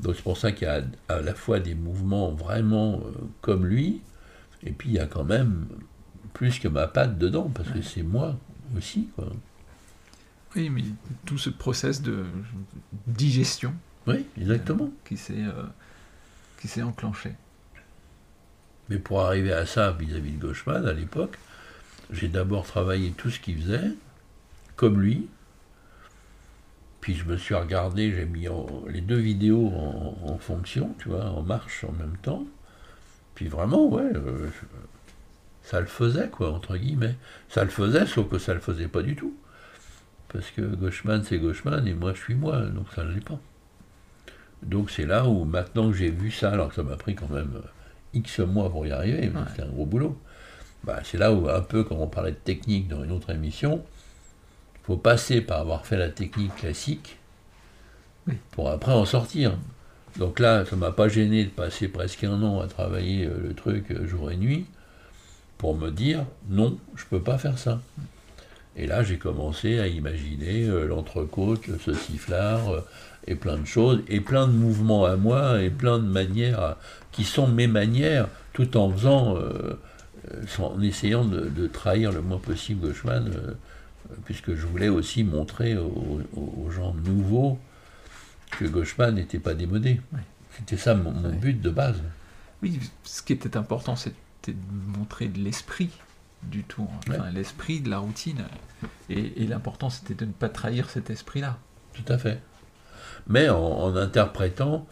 Donc 0.00 0.16
c'est 0.16 0.22
pour 0.22 0.36
ça 0.36 0.52
qu'il 0.52 0.68
y 0.68 0.70
a 0.70 0.82
à 1.08 1.20
la 1.20 1.34
fois 1.34 1.60
des 1.60 1.74
mouvements 1.74 2.30
vraiment 2.30 3.00
euh, 3.04 3.12
comme 3.40 3.66
lui, 3.66 4.02
et 4.64 4.70
puis 4.72 4.90
il 4.90 4.94
y 4.94 5.00
a 5.00 5.06
quand 5.06 5.24
même 5.24 5.66
plus 6.32 6.58
que 6.58 6.68
ma 6.68 6.86
patte 6.86 7.18
dedans, 7.18 7.50
parce 7.54 7.68
que 7.70 7.82
c'est 7.82 8.02
moi 8.02 8.36
aussi. 8.76 9.08
Quoi. 9.16 9.28
Oui, 10.56 10.70
mais 10.70 10.82
tout 11.24 11.38
ce 11.38 11.50
process 11.50 12.02
de 12.02 12.24
digestion. 13.06 13.74
Oui, 14.06 14.26
exactement. 14.38 14.84
Euh, 14.86 15.04
qui 15.04 15.16
s'est 15.16 15.44
qui 16.60 16.68
s'est 16.68 16.82
enclenché. 16.82 17.32
Mais 18.88 18.98
pour 18.98 19.20
arriver 19.20 19.52
à 19.52 19.66
ça 19.66 19.92
vis-à-vis 19.92 20.32
de 20.32 20.40
Gauchman, 20.40 20.84
à 20.86 20.92
l'époque, 20.92 21.38
j'ai 22.10 22.28
d'abord 22.28 22.66
travaillé 22.66 23.12
tout 23.12 23.30
ce 23.30 23.38
qu'il 23.38 23.62
faisait, 23.62 23.92
comme 24.76 25.00
lui. 25.00 25.28
Puis 27.00 27.14
je 27.14 27.24
me 27.24 27.36
suis 27.36 27.54
regardé, 27.54 28.12
j'ai 28.12 28.26
mis 28.26 28.46
les 28.88 29.00
deux 29.00 29.18
vidéos 29.18 29.68
en, 29.68 30.36
fonction, 30.38 30.94
tu 30.98 31.08
vois, 31.08 31.24
en 31.24 31.42
marche 31.42 31.84
en 31.84 31.92
même 31.92 32.16
temps. 32.20 32.44
Puis 33.34 33.48
vraiment, 33.48 33.88
ouais, 33.88 34.10
euh, 34.14 34.50
ça 35.62 35.80
le 35.80 35.86
faisait, 35.86 36.28
quoi, 36.28 36.52
entre 36.52 36.76
guillemets. 36.76 37.16
Ça 37.48 37.64
le 37.64 37.70
faisait, 37.70 38.06
sauf 38.06 38.28
que 38.28 38.38
ça 38.38 38.54
le 38.54 38.60
faisait 38.60 38.88
pas 38.88 39.02
du 39.02 39.16
tout. 39.16 39.34
Parce 40.32 40.50
que 40.50 40.62
Gauchman, 40.62 41.22
c'est 41.24 41.38
Gauchman, 41.38 41.86
et 41.86 41.94
moi, 41.94 42.12
je 42.14 42.20
suis 42.20 42.34
moi, 42.34 42.60
donc 42.62 42.86
ça 42.94 43.04
ne 43.04 43.12
l'est 43.12 43.24
pas. 43.24 43.38
Donc 44.62 44.90
c'est 44.90 45.06
là 45.06 45.26
où 45.26 45.44
maintenant 45.44 45.90
que 45.90 45.96
j'ai 45.96 46.10
vu 46.10 46.30
ça, 46.30 46.50
alors 46.50 46.68
que 46.68 46.74
ça 46.74 46.82
m'a 46.82 46.96
pris 46.96 47.14
quand 47.14 47.30
même 47.30 47.52
euh, 47.56 47.68
X 48.14 48.40
mois 48.40 48.70
pour 48.70 48.86
y 48.86 48.92
arriver, 48.92 49.30
c'était 49.48 49.62
un 49.62 49.70
gros 49.70 49.86
boulot, 49.86 50.18
bah, 50.84 51.00
c'est 51.04 51.18
là 51.18 51.32
où 51.32 51.48
un 51.48 51.60
peu 51.60 51.84
quand 51.84 51.96
on 51.96 52.06
parlait 52.06 52.32
de 52.32 52.36
technique 52.36 52.88
dans 52.88 53.02
une 53.02 53.12
autre 53.12 53.30
émission, 53.30 53.84
il 54.74 54.86
faut 54.86 54.96
passer 54.96 55.40
par 55.40 55.60
avoir 55.60 55.86
fait 55.86 55.96
la 55.96 56.08
technique 56.08 56.54
classique 56.56 57.18
pour 58.50 58.70
après 58.70 58.92
en 58.92 59.04
sortir. 59.04 59.56
Donc 60.16 60.38
là, 60.38 60.64
ça 60.66 60.76
m'a 60.76 60.90
pas 60.90 61.08
gêné 61.08 61.44
de 61.44 61.50
passer 61.50 61.88
presque 61.88 62.24
un 62.24 62.42
an 62.42 62.60
à 62.60 62.66
travailler 62.66 63.26
euh, 63.26 63.38
le 63.40 63.54
truc 63.54 63.90
euh, 63.90 64.06
jour 64.06 64.30
et 64.30 64.36
nuit 64.36 64.66
pour 65.60 65.76
me 65.76 65.90
dire 65.90 66.24
non, 66.48 66.78
je 66.96 67.04
peux 67.04 67.20
pas 67.20 67.36
faire 67.36 67.58
ça. 67.58 67.82
Et 68.76 68.86
là, 68.86 69.02
j'ai 69.02 69.18
commencé 69.18 69.78
à 69.78 69.88
imaginer 69.88 70.66
l'entrecôte, 70.86 71.66
le 71.66 71.78
sauciflard, 71.78 72.82
et 73.26 73.34
plein 73.34 73.58
de 73.58 73.66
choses, 73.66 74.00
et 74.08 74.22
plein 74.22 74.46
de 74.46 74.52
mouvements 74.52 75.04
à 75.04 75.16
moi, 75.16 75.60
et 75.60 75.68
plein 75.68 75.98
de 75.98 76.06
manières 76.06 76.76
qui 77.12 77.24
sont 77.24 77.46
mes 77.46 77.66
manières, 77.66 78.28
tout 78.54 78.74
en 78.78 78.90
faisant, 78.90 79.36
euh, 79.36 79.78
en 80.58 80.80
essayant 80.80 81.26
de, 81.26 81.66
trahir 81.66 82.10
le 82.10 82.22
moins 82.22 82.38
possible 82.38 82.88
Gauchman, 82.88 83.26
euh, 83.28 83.52
puisque 84.24 84.54
je 84.54 84.64
voulais 84.64 84.88
aussi 84.88 85.24
montrer 85.24 85.76
aux, 85.76 86.70
gens 86.70 86.94
nouveaux 87.04 87.58
que 88.52 88.64
Gauchman 88.64 89.12
n'était 89.12 89.38
pas 89.38 89.52
démodé. 89.52 90.00
C'était 90.56 90.78
ça 90.78 90.94
mon, 90.94 91.12
but 91.34 91.60
de 91.60 91.68
base. 91.68 92.00
Oui, 92.62 92.80
ce 93.04 93.22
qui 93.22 93.34
était 93.34 93.58
important, 93.58 93.94
c'était 94.42 94.58
de 94.58 94.98
montrer 94.98 95.28
de 95.28 95.38
l'esprit 95.38 95.90
du 96.42 96.64
tout, 96.64 96.88
enfin, 97.06 97.30
l'esprit 97.30 97.80
de 97.80 97.90
la 97.90 97.98
routine. 97.98 98.44
Et, 99.10 99.42
et 99.42 99.46
l'important, 99.46 99.90
c'était 99.90 100.14
de 100.14 100.24
ne 100.24 100.32
pas 100.32 100.48
trahir 100.48 100.88
cet 100.88 101.10
esprit-là. 101.10 101.58
Tout 101.92 102.10
à 102.10 102.16
fait 102.16 102.40
mais 103.26 103.48
en, 103.48 103.96
interprétant 103.96 104.86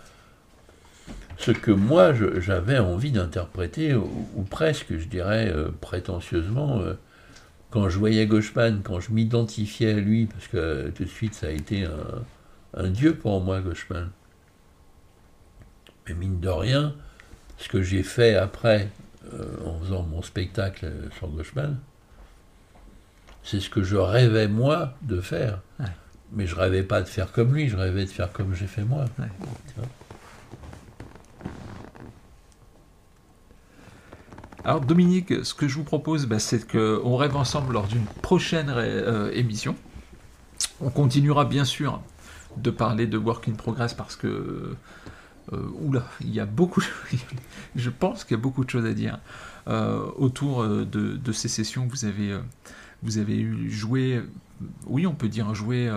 ce 1.38 1.52
que 1.52 1.70
moi 1.70 2.12
j'avais 2.40 2.78
envie 2.78 3.12
d'interpréter, 3.12 3.94
ou, 3.94 4.42
presque, 4.50 4.96
je 4.96 5.06
dirais, 5.06 5.48
euh, 5.48 5.70
prétentieusement, 5.80 6.80
euh, 6.80 6.94
quand 7.70 7.88
je 7.88 7.98
voyais 7.98 8.26
Gauchman, 8.26 8.80
quand 8.82 8.98
je 8.98 9.12
m'identifiais 9.12 9.92
à 9.92 10.00
lui, 10.00 10.26
parce 10.26 10.48
que 10.48 10.90
tout 10.90 11.04
de 11.04 11.08
suite 11.08 11.34
ça 11.34 11.46
a 11.46 11.50
été 11.50 11.86
un, 12.74 12.88
dieu 12.88 13.14
pour 13.14 13.40
moi, 13.40 13.60
Gauchman. 13.60 14.08
Mais 16.06 16.14
mine 16.14 16.40
de 16.40 16.48
rien, 16.48 16.94
ce 17.58 17.68
que 17.68 17.82
j'ai 17.82 18.02
fait 18.02 18.34
après, 18.34 18.84
euh, 18.84 19.07
en 19.64 19.78
faisant 19.80 20.02
mon 20.02 20.22
spectacle 20.22 20.90
sur 21.16 21.28
Gauchman, 21.28 21.76
c'est 23.42 23.60
ce 23.60 23.70
que 23.70 23.82
je 23.82 23.96
rêvais 23.96 24.48
moi 24.48 24.94
de 25.02 25.20
faire 25.20 25.60
mais 26.32 26.46
je 26.46 26.54
rêvais 26.54 26.82
pas 26.82 27.02
de 27.02 27.08
faire 27.08 27.32
comme 27.32 27.54
lui, 27.54 27.68
je 27.68 27.76
rêvais 27.76 28.04
de 28.04 28.10
faire 28.10 28.32
comme 28.32 28.54
j'ai 28.54 28.66
fait 28.66 28.84
moi. 28.84 29.04
Alors 34.64 34.80
Dominique, 34.80 35.44
ce 35.44 35.54
que 35.54 35.66
je 35.66 35.74
vous 35.76 35.84
propose, 35.84 36.26
bah, 36.26 36.38
c'est 36.38 36.70
qu'on 36.70 37.16
rêve 37.16 37.36
ensemble 37.36 37.72
lors 37.72 37.86
d'une 37.86 38.04
prochaine 38.04 38.68
euh, 38.68 39.30
émission. 39.32 39.74
On 40.80 40.90
continuera 40.90 41.44
bien 41.44 41.64
sûr 41.64 42.02
de 42.56 42.70
parler 42.70 43.06
de 43.06 43.16
Work 43.16 43.48
in 43.48 43.52
Progress 43.52 43.94
parce 43.94 44.16
que... 44.16 44.76
Euh, 45.52 45.66
oula, 45.80 46.06
il 46.20 46.30
y 46.34 46.40
a 46.40 46.46
beaucoup, 46.46 46.82
je 47.76 47.90
pense 47.90 48.24
qu'il 48.24 48.36
y 48.36 48.40
a 48.40 48.42
beaucoup 48.42 48.64
de 48.64 48.70
choses 48.70 48.84
à 48.84 48.92
dire 48.92 49.18
euh, 49.66 50.06
autour 50.16 50.62
euh, 50.62 50.84
de, 50.84 51.32
ces 51.32 51.48
sessions 51.48 51.86
vous 51.86 52.04
avez, 52.04 52.38
vous 53.02 53.18
eu 53.18 53.70
joué 53.70 54.22
oui, 54.86 55.06
on 55.06 55.14
peut 55.14 55.28
dire 55.28 55.54
joué 55.54 55.88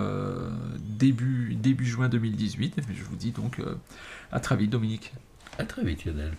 début, 0.78 1.84
juin 1.84 2.08
2018. 2.08 2.76
Je 2.94 3.02
vous 3.02 3.16
dis 3.16 3.32
donc 3.32 3.60
à 4.30 4.38
très 4.38 4.56
vite, 4.56 4.70
Dominique. 4.70 5.12
À 5.58 5.64
très 5.64 5.84
vite, 5.84 6.04
Lionel. 6.04 6.32